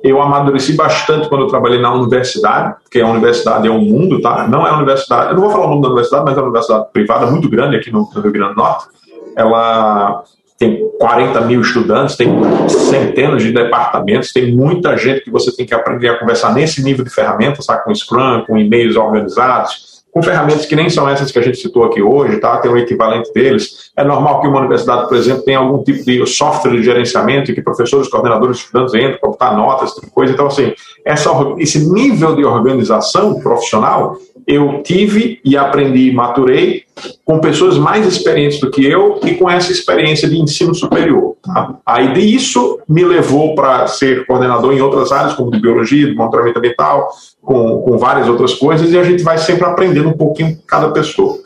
[0.03, 4.47] Eu amadureci bastante quando eu trabalhei na universidade, porque a universidade é um mundo, tá?
[4.47, 6.47] Não é a universidade, eu não vou falar o nome da universidade, mas é uma
[6.47, 8.87] universidade privada muito grande aqui no, Rio Grande do Norte.
[9.35, 10.23] Ela
[10.59, 12.29] tem 40 mil estudantes, tem
[12.67, 17.03] centenas de departamentos, tem muita gente que você tem que aprender a conversar nesse nível
[17.03, 17.77] de ferramentas, tá?
[17.77, 21.83] com Scrum, com e-mails organizados, com ferramentas que nem são essas que a gente citou
[21.83, 22.57] aqui hoje, tá?
[22.57, 23.91] tem o equivalente deles.
[23.97, 27.61] É normal que uma universidade, por exemplo, tenha algum tipo de software de gerenciamento que
[27.63, 30.31] professores, coordenadores, estudantes entram para botar notas, tipo coisa.
[30.31, 30.71] Então, assim,
[31.03, 34.15] essa, esse nível de organização profissional
[34.47, 36.83] eu tive e aprendi e maturei
[37.25, 41.35] com pessoas mais experientes do que eu e com essa experiência de ensino superior.
[41.43, 41.75] Tá?
[41.85, 46.59] Aí disso me levou para ser coordenador em outras áreas, como de biologia, de monitoramento
[46.59, 47.09] ambiental,
[47.41, 50.89] com, com várias outras coisas, e a gente vai sempre aprendendo um pouquinho com cada
[50.91, 51.37] pessoa.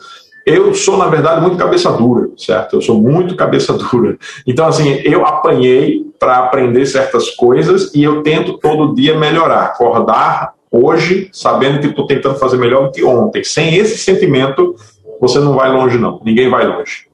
[0.46, 2.76] Eu sou, na verdade, muito cabeça dura, certo?
[2.76, 4.16] Eu sou muito cabeça dura.
[4.46, 10.54] Então, assim, eu apanhei para aprender certas coisas e eu tento todo dia melhorar, acordar
[10.70, 13.42] hoje sabendo que estou tentando fazer melhor do que ontem.
[13.44, 14.74] Sem esse sentimento,
[15.20, 16.20] você não vai longe, não.
[16.24, 17.06] Ninguém vai longe.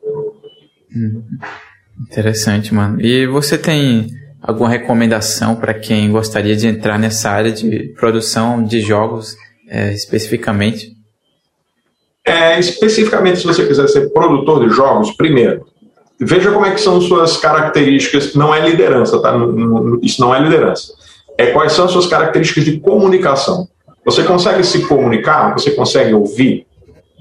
[0.94, 1.22] Hum,
[2.08, 3.00] interessante, mano.
[3.00, 4.08] E você tem
[4.40, 9.36] alguma recomendação para quem gostaria de entrar nessa área de produção de jogos
[9.68, 10.92] é, especificamente?
[12.24, 15.66] É, especificamente, se você quiser ser produtor de jogos, primeiro,
[16.18, 18.34] veja como é que são suas características.
[18.34, 19.34] Não é liderança, tá?
[20.02, 20.94] Isso não é liderança.
[21.36, 23.68] É quais são as suas características de comunicação.
[24.04, 25.52] Você consegue se comunicar?
[25.54, 26.66] Você consegue ouvir?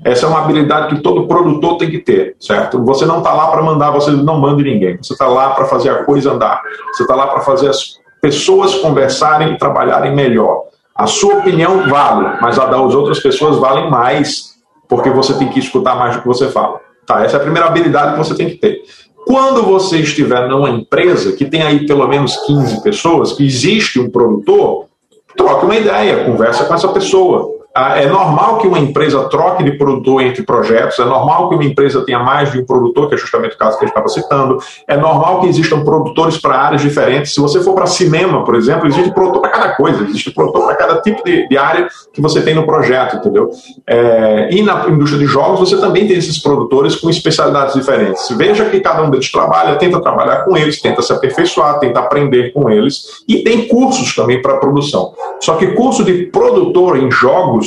[0.03, 2.83] Essa é uma habilidade que todo produtor tem que ter, certo?
[2.83, 4.97] Você não está lá para mandar, você não manda ninguém.
[4.97, 6.61] Você está lá para fazer a coisa andar.
[6.93, 10.63] Você está lá para fazer as pessoas conversarem e trabalharem melhor.
[10.95, 14.53] A sua opinião vale, mas a das outras pessoas valem mais,
[14.89, 16.79] porque você tem que escutar mais do que você fala.
[17.05, 18.81] Tá, essa é a primeira habilidade que você tem que ter.
[19.25, 24.09] Quando você estiver numa empresa que tem aí pelo menos 15 pessoas, que existe um
[24.09, 24.85] produtor,
[25.35, 27.52] troque uma ideia, conversa com essa pessoa.
[27.75, 31.63] Ah, é normal que uma empresa troque de produtor entre projetos, é normal que uma
[31.63, 34.07] empresa tenha mais de um produtor, que é justamente o caso que a gente estava
[34.09, 37.33] citando, é normal que existam produtores para áreas diferentes.
[37.33, 40.75] Se você for para cinema, por exemplo, existe produtor para cada coisa, existe produtor para
[40.75, 43.49] cada tipo de, de, área que você tem no projeto, entendeu?
[43.87, 48.29] É, e na indústria de jogos você também tem esses produtores com especialidades diferentes.
[48.37, 52.53] Veja que cada um deles trabalha, tenta trabalhar com eles, tenta se aperfeiçoar, tenta aprender
[52.53, 55.13] com eles, e tem cursos também para produção.
[55.41, 57.62] Só que curso de produtor em jogos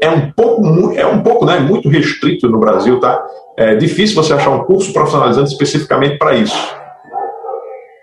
[0.00, 3.20] é um pouco, é um pouco, né, muito restrito no Brasil, tá?
[3.56, 6.56] É difícil você achar um curso profissionalizante especificamente para isso.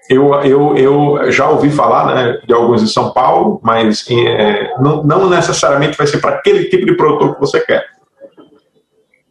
[0.10, 5.04] Eu, eu, eu já ouvi falar né, de alguns em São Paulo, mas é, não,
[5.04, 7.95] não necessariamente vai ser para aquele tipo de produtor que você quer.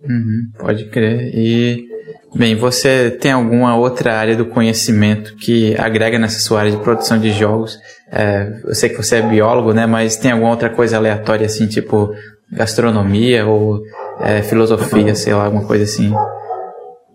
[0.08, 1.30] Uhum, pode crer.
[1.34, 1.86] E,
[2.34, 7.18] bem, você tem alguma outra área do conhecimento que agrega nessa sua área de produção
[7.18, 7.78] de jogos?
[8.12, 9.86] É, eu sei que você é biólogo, né?
[9.86, 12.14] Mas tem alguma outra coisa aleatória, assim, tipo
[12.52, 13.82] gastronomia ou
[14.20, 16.14] é, filosofia, sei lá, alguma coisa assim?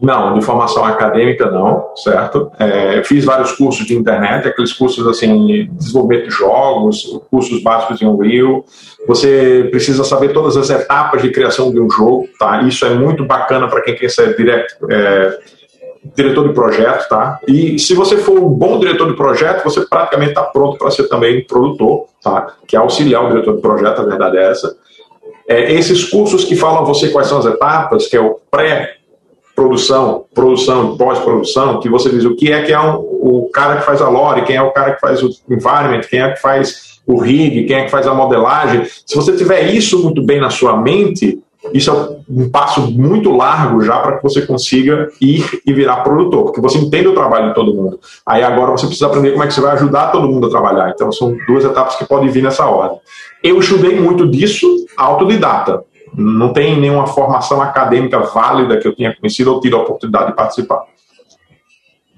[0.01, 2.49] Não, de formação acadêmica não, certo?
[2.57, 8.01] É, fiz vários cursos de internet, aqueles cursos assim, de desenvolvimento de jogos, cursos básicos
[8.01, 8.63] em Unreal.
[9.05, 12.61] Você precisa saber todas as etapas de criação de um jogo, tá?
[12.61, 15.37] Isso é muito bacana para quem quer ser direct, é,
[16.15, 17.37] diretor de projeto, tá?
[17.45, 21.09] E se você for um bom diretor de projeto, você praticamente está pronto para ser
[21.09, 22.53] também produtor, tá?
[22.65, 24.73] Que é auxiliar o diretor de projeto, a verdade é essa.
[25.45, 28.98] É, esses cursos que falam a você quais são as etapas, que é o pré
[29.59, 33.85] produção, produção pós-produção, que você diz o que é que é um, o cara que
[33.85, 37.01] faz a lore, quem é o cara que faz o environment, quem é que faz
[37.05, 38.85] o rig, quem é que faz a modelagem.
[39.05, 41.43] Se você tiver isso muito bem na sua mente,
[41.73, 41.93] isso é
[42.29, 46.77] um passo muito largo já para que você consiga ir e virar produtor, porque você
[46.77, 47.99] entende o trabalho de todo mundo.
[48.25, 50.89] Aí agora você precisa aprender como é que você vai ajudar todo mundo a trabalhar.
[50.95, 52.97] Então são duas etapas que podem vir nessa ordem.
[53.43, 55.83] Eu estudei muito disso autodidata
[56.19, 60.35] não tem nenhuma formação acadêmica válida que eu tenha conhecido ou tido a oportunidade de
[60.35, 60.83] participar.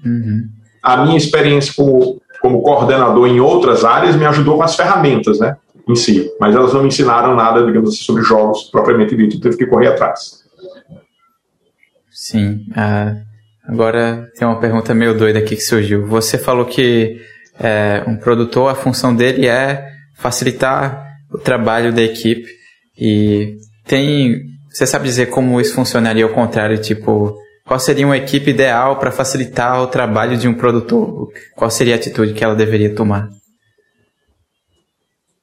[0.04, 0.48] Uhum.
[0.82, 5.56] A minha experiência como, como coordenador em outras áreas me ajudou com as ferramentas, né,
[5.88, 9.56] em si, mas elas não me ensinaram nada, digamos assim, sobre jogos propriamente dito, teve
[9.56, 10.42] que correr atrás.
[12.10, 12.66] Sim.
[12.70, 13.22] Uh,
[13.66, 16.06] agora tem uma pergunta meio doida aqui que surgiu.
[16.06, 17.20] Você falou que
[17.58, 22.46] é, um produtor, a função dele é facilitar o trabalho da equipe
[22.98, 24.42] e tem.
[24.70, 26.80] Você sabe dizer como isso funcionaria ao contrário?
[26.80, 31.28] Tipo, qual seria uma equipe ideal para facilitar o trabalho de um produtor?
[31.54, 33.28] Qual seria a atitude que ela deveria tomar?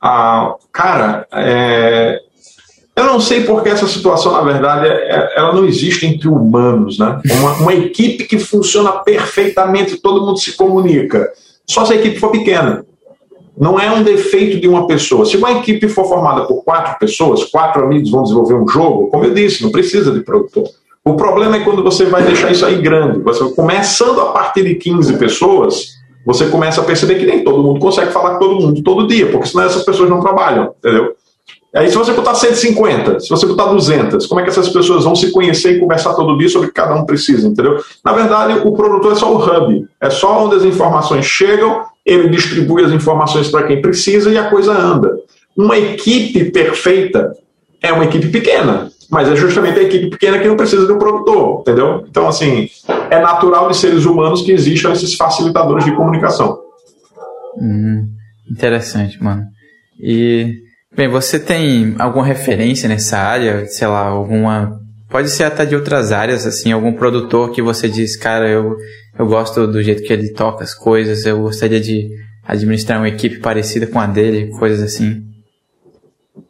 [0.01, 2.19] Ah, cara, é...
[2.95, 5.33] eu não sei porque essa situação, na verdade, é, é...
[5.37, 7.21] ela não existe entre humanos, né?
[7.39, 11.29] Uma, uma equipe que funciona perfeitamente, todo mundo se comunica.
[11.67, 12.85] Só se a equipe for pequena
[13.59, 15.25] não é um defeito de uma pessoa.
[15.25, 19.25] Se uma equipe for formada por quatro pessoas, quatro amigos vão desenvolver um jogo, como
[19.25, 20.63] eu disse, não precisa de produtor.
[21.03, 23.19] O problema é quando você vai deixar isso aí grande.
[23.19, 27.81] Você, começando a partir de 15 pessoas, você começa a perceber que nem todo mundo
[27.81, 31.13] consegue falar com todo mundo todo dia, porque senão essas pessoas não trabalham, entendeu?
[31.73, 35.15] Aí se você botar 150, se você botar 200, como é que essas pessoas vão
[35.15, 37.77] se conhecer e conversar todo dia sobre o que cada um precisa, entendeu?
[38.03, 42.29] Na verdade, o produtor é só o hub, é só onde as informações chegam ele
[42.29, 45.15] distribui as informações para quem precisa e a coisa anda.
[45.55, 47.33] Uma equipe perfeita
[47.81, 50.97] é uma equipe pequena, mas é justamente a equipe pequena que não precisa de um
[50.97, 52.05] produtor, entendeu?
[52.09, 52.67] Então, assim,
[53.11, 56.59] é natural de seres humanos que existam esses facilitadores de comunicação.
[57.61, 58.07] Hum,
[58.49, 59.43] interessante, mano.
[59.99, 60.63] E,
[60.99, 63.65] bem, você tem alguma referência nessa área?
[63.67, 64.79] Sei lá, alguma.
[65.09, 68.75] Pode ser até de outras áreas, assim, algum produtor que você diz, cara, eu
[69.17, 72.09] eu gosto do jeito que ele toca as coisas, eu gostaria de
[72.45, 75.25] administrar uma equipe parecida com a dele, coisas assim.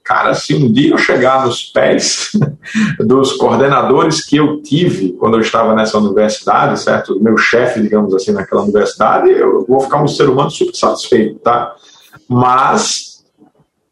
[0.03, 2.31] Cara, se um dia eu chegar nos pés
[2.99, 7.19] dos coordenadores que eu tive quando eu estava nessa universidade, certo?
[7.19, 11.75] Meu chefe, digamos assim, naquela universidade, eu vou ficar um ser humano super satisfeito, tá?
[12.27, 13.08] Mas,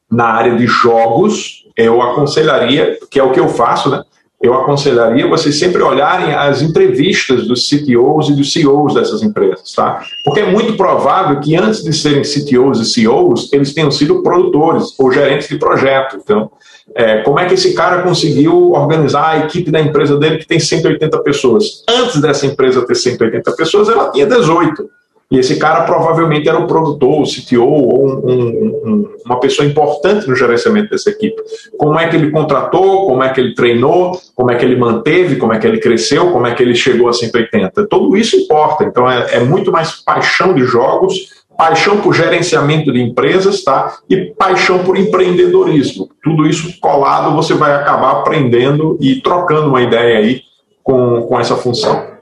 [0.09, 4.01] na área de jogos, eu aconselharia, que é o que eu faço, né?
[4.39, 10.03] eu aconselharia vocês sempre olharem as entrevistas dos CTOs e dos CEOs dessas empresas, tá?
[10.23, 14.93] Porque é muito provável que antes de serem CTOs e CEOs, eles tenham sido produtores
[14.99, 16.17] ou gerentes de projeto.
[16.21, 16.51] Então,
[16.93, 20.59] é, como é que esse cara conseguiu organizar a equipe da empresa dele que tem
[20.59, 21.83] 180 pessoas?
[21.89, 24.87] Antes dessa empresa ter 180 pessoas, ela tinha 18.
[25.29, 30.25] E esse cara provavelmente era o produtor, o CTO ou um, um, uma pessoa importante
[30.25, 31.35] no gerenciamento dessa equipe.
[31.77, 35.35] Como é que ele contratou, como é que ele treinou, como é que ele manteve,
[35.35, 37.87] como é que ele cresceu, como é que ele chegou a 180.
[37.87, 38.85] Tudo isso importa.
[38.85, 43.97] Então é, é muito mais paixão de jogos, paixão por gerenciamento de empresas, tá?
[44.09, 46.09] E paixão por empreendedorismo.
[46.23, 50.41] Tudo isso colado você vai acabar aprendendo e trocando uma ideia aí
[50.81, 52.15] com, com essa função.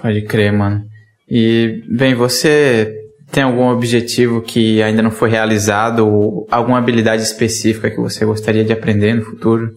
[0.00, 0.93] Pode crer, mano.
[1.28, 7.90] E, bem, você tem algum objetivo que ainda não foi realizado ou alguma habilidade específica
[7.90, 9.74] que você gostaria de aprender no futuro?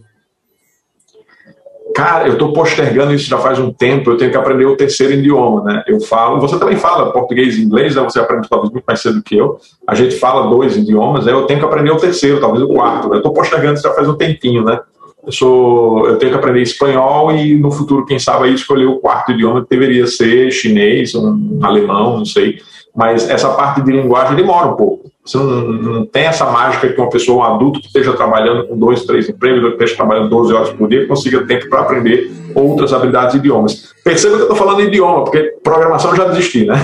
[1.95, 4.11] Cara, eu estou postergando isso já faz um tempo.
[4.11, 5.83] Eu tenho que aprender o terceiro idioma, né?
[5.87, 8.03] Eu falo, você também fala português e inglês, né?
[8.03, 9.57] Você aprende talvez muito mais cedo que eu.
[9.87, 11.31] A gente fala dois idiomas, né?
[11.31, 13.11] Eu tenho que aprender o terceiro, talvez o quarto.
[13.11, 14.79] Eu estou postergando isso já faz um tempinho, né?
[15.27, 18.97] Eu, sou, eu tenho que aprender espanhol e no futuro, quem sabe, aí escolher o
[18.99, 22.59] quarto idioma que deveria ser chinês, um alemão, não sei.
[22.95, 25.11] Mas essa parte de linguagem demora um pouco.
[25.25, 28.79] Você não, não tem essa mágica que uma pessoa, um adulto que esteja trabalhando com
[28.79, 32.93] dois, três empregos, que esteja trabalhando 12 horas por dia, consiga tempo para aprender outras
[32.93, 33.93] habilidades de idiomas.
[34.05, 36.75] Perceba que eu estou falando idioma, porque programação já desisti, né?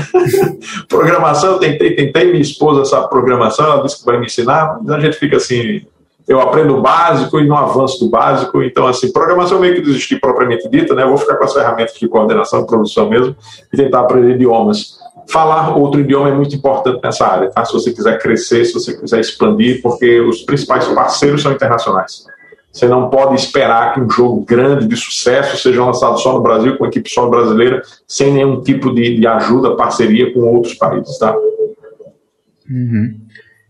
[0.90, 4.92] programação, eu tentei, tentei, minha esposa sabe programação, ela disse que vai me ensinar, mas
[4.92, 5.82] a gente fica assim,
[6.28, 8.64] eu aprendo o básico e não avanço do básico.
[8.64, 11.04] Então, assim, programação meio que desistir propriamente dita, né?
[11.04, 13.36] Eu vou ficar com as ferramentas de coordenação e produção mesmo
[13.72, 14.98] e tentar aprender idiomas.
[15.28, 17.64] Falar outro idioma é muito importante nessa área, tá?
[17.66, 22.26] Se você quiser crescer, se você quiser expandir, porque os principais parceiros são internacionais.
[22.72, 26.76] Você não pode esperar que um jogo grande de sucesso seja lançado só no Brasil,
[26.78, 31.38] com equipe só brasileira, sem nenhum tipo de, de ajuda, parceria com outros países, tá?
[32.70, 33.20] Uhum.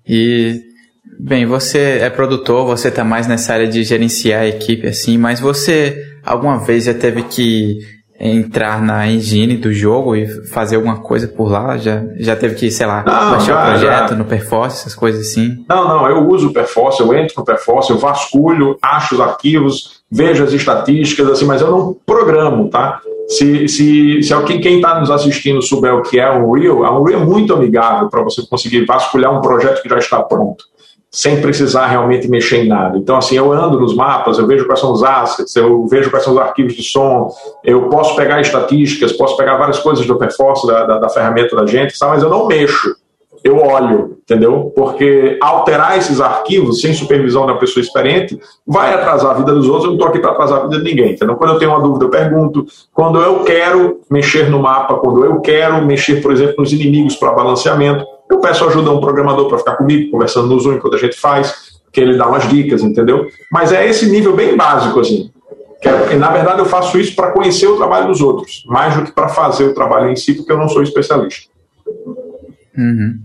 [0.07, 0.72] E
[1.19, 5.39] Bem, você é produtor, você está mais nessa área de gerenciar a equipe, assim, mas
[5.39, 7.79] você alguma vez já teve que
[8.19, 11.77] entrar na engine do jogo e fazer alguma coisa por lá?
[11.77, 14.15] Já, já teve que, sei lá, não, baixar já, o projeto já.
[14.15, 15.65] no Perforce, essas coisas assim?
[15.67, 20.03] Não, não, eu uso o Perforce, eu entro no Perforce, eu vasculho, acho os arquivos,
[20.09, 23.01] vejo as estatísticas, assim, mas eu não programo, tá?
[23.27, 26.99] Se, se, se alguém, quem está nos assistindo souber o que é o Unreal, a
[26.99, 30.65] Unreal é muito amigável para você conseguir vasculhar um projeto que já está pronto
[31.13, 32.97] sem precisar realmente mexer em nada.
[32.97, 36.25] Então, assim, eu ando nos mapas, eu vejo quais são os assets, eu vejo quais
[36.25, 37.31] são os arquivos de som,
[37.63, 41.67] eu posso pegar estatísticas, posso pegar várias coisas do performance da, da, da ferramenta da
[41.67, 42.13] gente, sabe?
[42.13, 42.95] mas eu não mexo,
[43.43, 44.73] eu olho, entendeu?
[44.75, 49.83] Porque alterar esses arquivos sem supervisão da pessoa experiente vai atrasar a vida dos outros,
[49.83, 51.35] eu não estou aqui para atrasar a vida de ninguém, entendeu?
[51.35, 52.65] Quando eu tenho uma dúvida, eu pergunto.
[52.91, 57.33] Quando eu quero mexer no mapa, quando eu quero mexer, por exemplo, nos inimigos para
[57.33, 60.99] balanceamento, eu peço ajuda a um programador para ficar comigo, conversando no Zoom enquanto a
[60.99, 63.27] gente faz, que ele dá umas dicas, entendeu?
[63.51, 65.31] Mas é esse nível bem básico, assim.
[65.81, 69.03] Que é, na verdade, eu faço isso para conhecer o trabalho dos outros, mais do
[69.03, 71.51] que para fazer o trabalho em si, porque eu não sou especialista.
[72.77, 73.19] Uhum.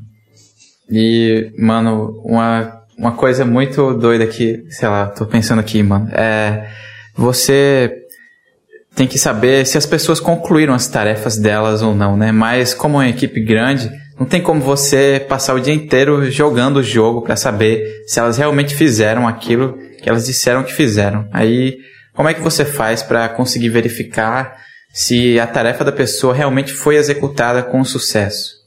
[0.91, 6.69] E, mano, uma, uma coisa muito doida que, sei lá, tô pensando aqui, mano, é.
[7.15, 8.05] Você
[8.95, 12.33] tem que saber se as pessoas concluíram as tarefas delas ou não, né?
[12.33, 16.79] Mas como é uma equipe grande, não tem como você passar o dia inteiro jogando
[16.79, 21.29] o jogo para saber se elas realmente fizeram aquilo que elas disseram que fizeram.
[21.33, 21.79] Aí,
[22.15, 24.57] como é que você faz para conseguir verificar
[24.93, 28.59] se a tarefa da pessoa realmente foi executada com sucesso?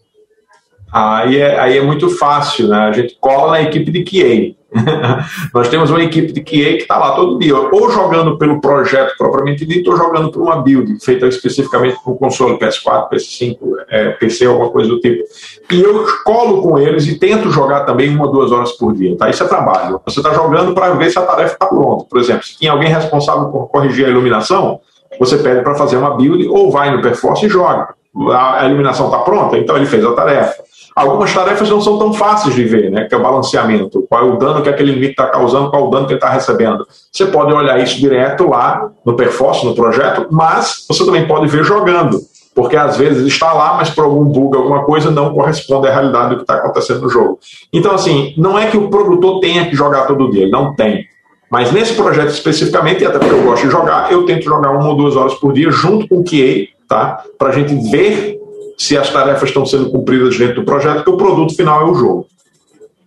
[0.91, 2.77] Aí é, aí é muito fácil, né?
[2.77, 4.60] A gente cola na equipe de QA.
[5.53, 9.15] Nós temos uma equipe de QA que está lá todo dia, ou jogando pelo projeto
[9.17, 13.57] propriamente dito, ou jogando por uma build, feita especificamente para o console PS4, PS5,
[13.89, 15.23] é, PC, alguma coisa do tipo.
[15.71, 19.15] E eu colo com eles e tento jogar também uma, duas horas por dia.
[19.17, 19.29] Tá?
[19.29, 19.99] Isso é trabalho.
[20.05, 22.05] Você está jogando para ver se a tarefa está pronta.
[22.09, 24.79] Por exemplo, se tem alguém responsável por corrigir a iluminação,
[25.19, 27.93] você pede para fazer uma build ou vai no Perforce e joga.
[28.33, 32.53] A iluminação está pronta, então ele fez a tarefa Algumas tarefas não são tão fáceis
[32.53, 33.05] de ver, né?
[33.05, 34.05] Que é o balanceamento.
[34.09, 36.17] Qual é o dano que aquele inimigo está causando, qual é o dano que ele
[36.17, 36.85] está recebendo.
[37.11, 41.63] Você pode olhar isso direto lá no Perforce, no projeto, mas você também pode ver
[41.63, 42.19] jogando.
[42.53, 46.29] porque às vezes está lá, mas por algum bug, alguma coisa, não corresponde à realidade
[46.31, 47.39] do que está acontecendo no jogo.
[47.71, 51.05] Então, assim, não é que o produtor tenha que jogar todo dia, ele não tem.
[51.49, 54.87] Mas nesse projeto especificamente, e até porque eu gosto de jogar, eu tento jogar uma
[54.87, 57.23] ou duas horas por dia junto com o QA, tá?
[57.37, 58.40] Para a gente ver
[58.81, 61.93] se as tarefas estão sendo cumpridas dentro do projeto, porque o produto final é o
[61.93, 62.25] jogo.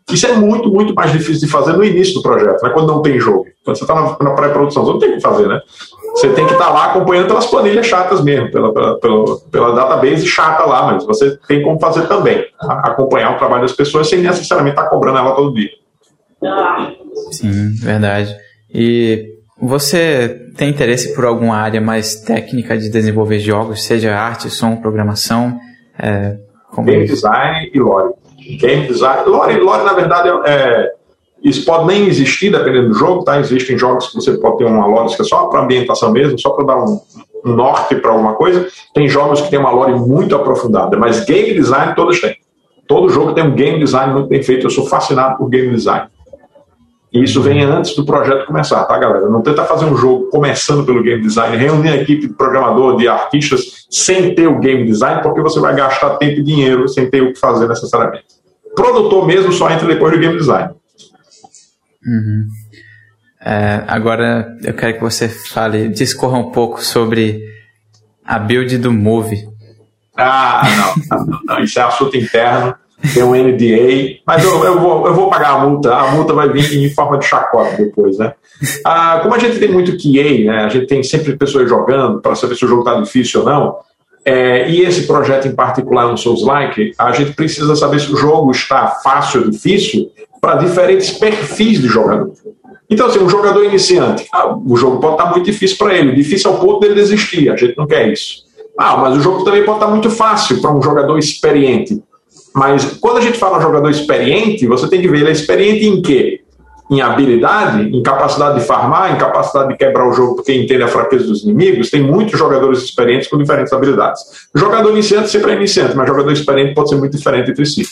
[0.09, 2.70] Isso é muito, muito mais difícil de fazer no início do projeto, né?
[2.70, 3.47] quando não tem jogo.
[3.64, 5.61] Quando você está na, na pré-produção, você não tem o que fazer, né?
[6.12, 9.75] Você tem que estar tá lá acompanhando pelas planilhas chatas mesmo, pela, pela, pela, pela,
[9.75, 12.45] database chata lá, mas você tem como fazer também.
[12.61, 12.83] Tá?
[12.85, 15.70] Acompanhar o trabalho das pessoas sem necessariamente estar tá cobrando ela todo dia.
[17.33, 18.37] Sim, verdade.
[18.72, 24.76] E você tem interesse por alguma área mais técnica de desenvolver jogos, seja arte, som,
[24.76, 25.59] programação?
[25.98, 26.36] É,
[26.82, 28.12] Game design e lore.
[28.59, 29.22] Game design.
[29.26, 30.92] Lore, lore na verdade, é, é
[31.44, 33.38] isso pode nem existir, dependendo do jogo, tá?
[33.38, 36.50] Existem jogos que você pode ter uma lore que é só para ambientação mesmo, só
[36.50, 36.98] para dar um,
[37.44, 38.66] um norte para alguma coisa.
[38.94, 42.36] Tem jogos que tem uma lore muito aprofundada, mas game design todos têm.
[42.88, 44.66] Todo jogo tem um game design muito bem feito.
[44.66, 46.09] Eu sou fascinado por game design.
[47.14, 49.28] E isso vem antes do projeto começar, tá, galera?
[49.28, 53.06] Não tenta fazer um jogo começando pelo game design, reunir a equipe de programador, de
[53.06, 57.22] artistas, sem ter o game design, porque você vai gastar tempo e dinheiro sem ter
[57.22, 58.24] o que fazer necessariamente.
[58.74, 60.74] Produtor mesmo só entra depois do game design.
[62.04, 62.48] Uhum.
[63.40, 67.40] É, agora eu quero que você fale, discorra um pouco sobre
[68.24, 69.36] a build do Move.
[70.16, 70.62] Ah,
[71.08, 72.74] não, não, não isso é assunto interno,
[73.12, 76.48] tem um NDA, mas eu, eu, vou, eu vou pagar a multa, a multa vai
[76.48, 78.32] vir em forma de chacota depois, né?
[78.84, 82.34] Ah, como a gente tem muito QA, né, a gente tem sempre pessoas jogando para
[82.34, 83.76] saber se o jogo está difícil ou não,
[84.24, 88.50] é, e esse projeto em particular no Souls-like, a gente precisa saber se o jogo
[88.50, 92.32] está fácil ou difícil para diferentes perfis de jogador.
[92.88, 96.14] Então, assim, um jogador iniciante, ah, o jogo pode estar tá muito difícil para ele,
[96.14, 98.44] difícil ao ponto dele desistir, a gente não quer isso.
[98.78, 102.02] Ah, mas o jogo também pode estar tá muito fácil para um jogador experiente.
[102.55, 106.00] Mas quando a gente fala jogador experiente, você tem que ver ele é experiente em
[106.00, 106.44] quê?
[106.90, 110.88] em habilidade, em capacidade de farmar, em capacidade de quebrar o jogo porque entende a
[110.88, 114.20] fraqueza dos inimigos, tem muitos jogadores experientes com diferentes habilidades.
[114.55, 117.84] O jogador iniciante sempre é iniciante, mas jogador experiente pode ser muito diferente entre si.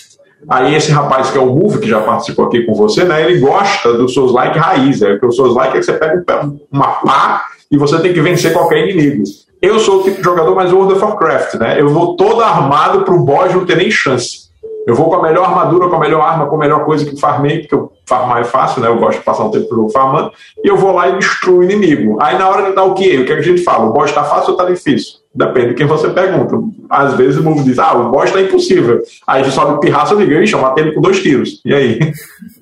[0.48, 3.40] Aí esse rapaz que é o Move, que já participou aqui com você, né, ele
[3.40, 6.88] gosta do Souls Like raiz, é porque o Souls Like é que você pega uma
[6.96, 9.22] pá e você tem que vencer qualquer inimigo.
[9.62, 11.80] Eu sou o tipo de jogador mais World of Warcraft, né?
[11.80, 14.41] Eu vou todo armado pro boss não ter nem chance.
[14.87, 17.18] Eu vou com a melhor armadura, com a melhor arma, com a melhor coisa que
[17.18, 18.89] farmei, porque eu farmar é fácil, né?
[18.89, 22.18] Eu gosto de passar um tempo farmando, e eu vou lá e destruo o inimigo.
[22.20, 23.18] Aí na hora de dar o quê?
[23.18, 23.87] O que, é que a gente fala?
[23.87, 25.20] O boss tá fácil ou tá difícil?
[25.35, 26.59] Depende de quem você pergunta.
[26.91, 29.01] Às vezes o mundo diz, ah, o boss tá impossível.
[29.26, 31.61] Aí você sobe pirraça e diga, ixi, eu matei ele com dois tiros.
[31.64, 31.99] E aí?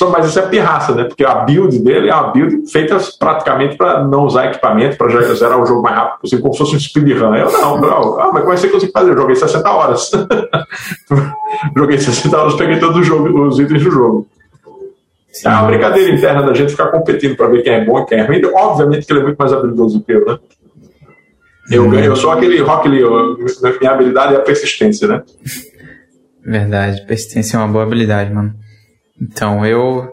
[0.00, 1.04] Só, mas isso é pirraça, né?
[1.04, 5.60] Porque a build dele é uma build feita praticamente para não usar equipamento, para zerar
[5.60, 7.34] o jogo mais rápido possível, como se fosse um speedrun.
[7.34, 8.18] Eu não, não.
[8.18, 9.10] Ah, mas como é que você consegue fazer?
[9.10, 10.10] Eu joguei 60 horas.
[11.76, 14.26] joguei 60 horas, peguei todos os itens do jogo.
[15.30, 15.48] Sim.
[15.48, 18.20] É uma brincadeira interna da gente ficar competindo para ver quem é bom e quem
[18.20, 18.40] é ruim.
[18.54, 20.38] Obviamente que ele é muito mais habilidoso do que eu, né?
[21.70, 21.94] Eu, hum.
[21.94, 23.04] eu sou aquele Rock Lee,
[23.78, 25.22] minha habilidade é a persistência, né?
[26.42, 28.54] Verdade, persistência é uma boa habilidade, mano.
[29.20, 30.08] Então, eu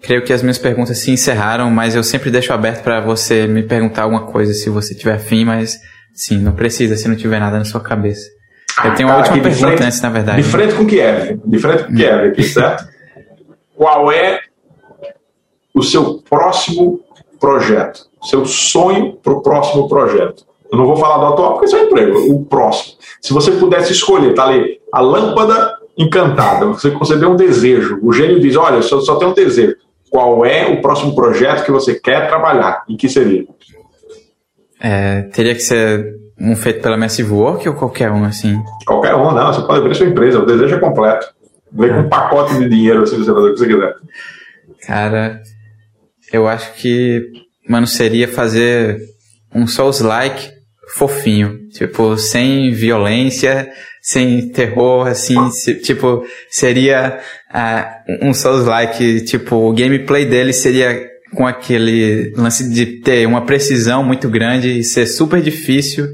[0.00, 3.62] creio que as minhas perguntas se encerraram, mas eu sempre deixo aberto para você me
[3.62, 5.78] perguntar alguma coisa se você tiver afim, mas
[6.14, 8.28] sim, não precisa se não tiver nada na sua cabeça.
[8.84, 10.42] Eu tenho uma última pergunta frente, antes, na verdade.
[10.42, 12.88] De frente com Kiev, de frente com Kiev aqui, certo?
[13.74, 14.40] Qual é
[15.74, 17.00] o seu próximo
[17.40, 18.06] projeto?
[18.22, 20.44] Seu sonho para o próximo projeto?
[20.70, 22.96] Eu não vou falar do atual porque isso é um emprego, o próximo.
[23.20, 27.98] Se você pudesse escolher, tá ali, a lâmpada encantada, você concedeu um desejo.
[28.02, 29.76] O gênio diz: Olha, só, só tem um desejo.
[30.10, 32.84] Qual é o próximo projeto que você quer trabalhar?
[32.88, 33.44] E que seria?
[34.80, 38.62] É, teria que ser um feito pela Massive Work ou qualquer um, assim?
[38.86, 39.52] Qualquer um, não.
[39.52, 41.26] Você pode abrir sua empresa, o desejo é completo.
[41.72, 43.94] Vem com um pacote de dinheiro, assim, você fazer o que você quiser.
[44.86, 45.42] Cara,
[46.32, 47.26] eu acho que,
[47.68, 49.00] mano, seria fazer
[49.54, 50.50] um Souls-like
[50.94, 51.68] fofinho.
[51.70, 53.70] Tipo, sem violência,
[54.06, 57.18] sem terror, assim, se, tipo, seria
[57.52, 64.04] uh, um Souls-like, tipo, o gameplay dele seria com aquele lance de ter uma precisão
[64.04, 66.06] muito grande e ser super difícil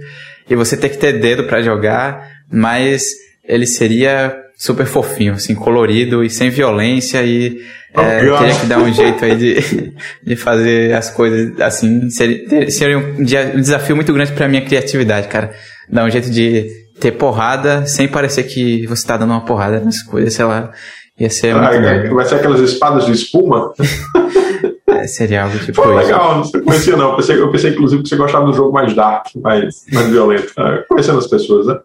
[0.49, 3.09] e você ter que ter dedo para jogar, mas
[3.45, 7.61] ele seria super fofinho, assim, colorido e sem violência e
[7.95, 9.93] é, teria que dar um jeito aí de,
[10.25, 12.09] de fazer as coisas assim.
[12.09, 15.53] Seria, seria um, um desafio muito grande para minha criatividade, cara.
[15.91, 20.01] Dar um jeito de ter porrada sem parecer que você tá dando uma porrada nas
[20.03, 20.71] coisas, sei lá.
[21.19, 23.73] Ia ser ah, muito Vai ser aquelas espadas de espuma?
[25.07, 25.83] Seria algo tipo.
[25.83, 27.11] Pô, legal, não conhecia não.
[27.11, 30.53] Eu pensei, eu pensei, inclusive, que você gostava do jogo mais dark, mais, mais violento.
[30.57, 31.81] É, conhecendo as pessoas, né?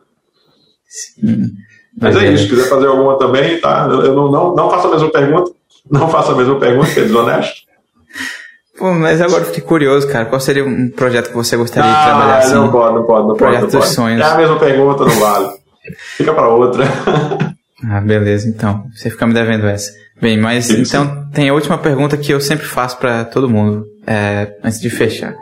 [0.87, 1.51] Sim.
[1.99, 3.87] Mas é, é isso, se quiser fazer alguma também, tá?
[3.89, 5.51] Eu não, não, não faça a mesma pergunta.
[5.89, 7.66] Não faça a mesma pergunta, que é desonesto.
[8.77, 10.25] Pô, mas agora fiquei curioso, cara.
[10.25, 12.53] Qual seria um projeto que você gostaria ah, de trabalhar assim?
[12.53, 13.71] Não pode, não pode, não projeto pode.
[13.71, 14.21] Projeto dos sonhos.
[14.21, 15.49] É a mesma pergunta, não vale.
[16.15, 16.83] Fica para outra.
[17.89, 18.85] ah, beleza, então.
[18.93, 19.91] Você fica me devendo essa.
[20.21, 20.95] Bem, mas Isso.
[20.95, 24.89] então tem a última pergunta que eu sempre faço para todo mundo, é, antes de
[24.89, 25.35] fechar.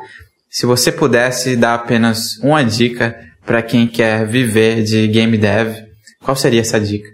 [0.50, 3.16] Se você pudesse dar apenas uma dica
[3.46, 5.76] para quem quer viver de game dev,
[6.24, 7.10] qual seria essa dica?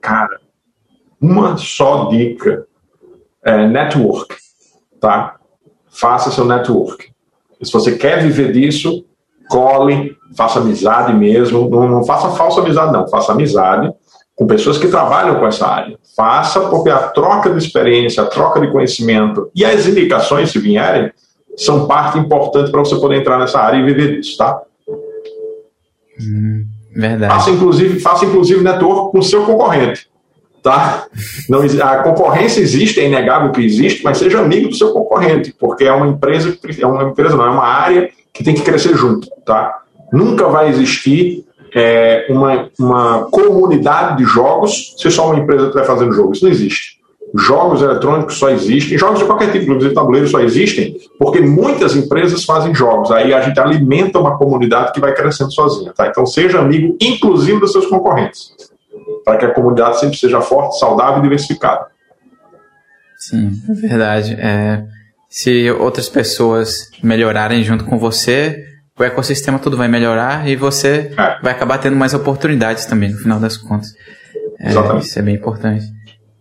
[0.00, 0.38] Cara,
[1.20, 2.66] uma só dica
[3.44, 4.36] é network,
[5.00, 5.36] tá?
[5.90, 7.10] Faça seu network.
[7.62, 9.04] Se você quer viver disso,
[9.48, 11.68] cole, faça amizade mesmo.
[11.68, 13.08] Não, não faça falsa amizade, não.
[13.08, 13.92] Faça amizade
[14.34, 15.98] com pessoas que trabalham com essa área.
[16.16, 21.12] Faça, porque a troca de experiência, a troca de conhecimento e as indicações, se vierem,
[21.56, 24.62] são parte importante para você poder entrar nessa área e viver disso, tá?
[26.18, 27.32] Hum, verdade.
[27.32, 30.09] Faça inclusive, faça inclusive network com seu concorrente
[30.62, 31.06] tá?
[31.48, 35.84] Não, a concorrência existe, é inegável que existe, mas seja amigo do seu concorrente, porque
[35.84, 39.28] é uma empresa, é uma empresa não, é uma área que tem que crescer junto,
[39.44, 39.82] tá?
[40.12, 41.44] Nunca vai existir
[41.74, 46.32] é, uma, uma comunidade de jogos se só uma empresa estiver fazendo jogo.
[46.32, 46.98] Isso não existe.
[47.32, 52.44] Jogos eletrônicos só existem, jogos de qualquer tipo, inclusive tabuleiros, só existem porque muitas empresas
[52.44, 53.12] fazem jogos.
[53.12, 55.92] Aí a gente alimenta uma comunidade que vai crescendo sozinha.
[55.92, 56.08] Tá?
[56.08, 58.52] Então seja amigo, inclusive, dos seus concorrentes
[59.24, 61.86] para que a comunidade sempre seja forte, saudável e diversificada.
[63.16, 64.34] Sim, é verdade.
[64.34, 64.84] É,
[65.28, 68.64] se outras pessoas melhorarem junto com você,
[68.98, 71.38] o ecossistema todo vai melhorar e você é.
[71.42, 73.94] vai acabar tendo mais oportunidades também, no final das contas.
[74.58, 75.06] É, Exatamente.
[75.06, 75.84] Isso é bem importante.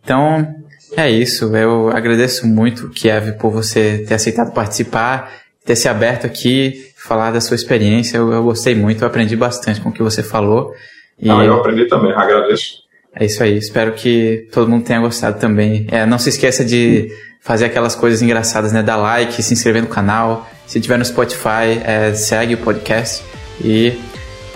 [0.03, 0.55] Então,
[0.97, 1.55] é isso.
[1.55, 5.31] Eu agradeço muito, Kiev, por você ter aceitado participar,
[5.65, 8.17] ter se aberto aqui, falar da sua experiência.
[8.17, 10.73] Eu, eu gostei muito, eu aprendi bastante com o que você falou.
[11.19, 12.79] E eu aprendi também, agradeço.
[13.15, 15.87] É isso aí, espero que todo mundo tenha gostado também.
[15.91, 17.09] É, não se esqueça de
[17.41, 18.83] fazer aquelas coisas engraçadas, né?
[18.83, 20.47] Dar like, se inscrever no canal.
[20.67, 23.23] Se tiver no Spotify, é, segue o podcast.
[23.59, 23.99] E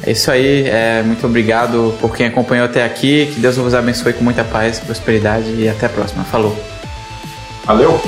[0.06, 0.68] é isso aí.
[0.68, 3.32] É, muito obrigado por quem acompanhou até aqui.
[3.34, 6.24] Que Deus vos abençoe com muita paz, prosperidade e até a próxima.
[6.24, 6.56] Falou.
[7.66, 8.00] Valeu!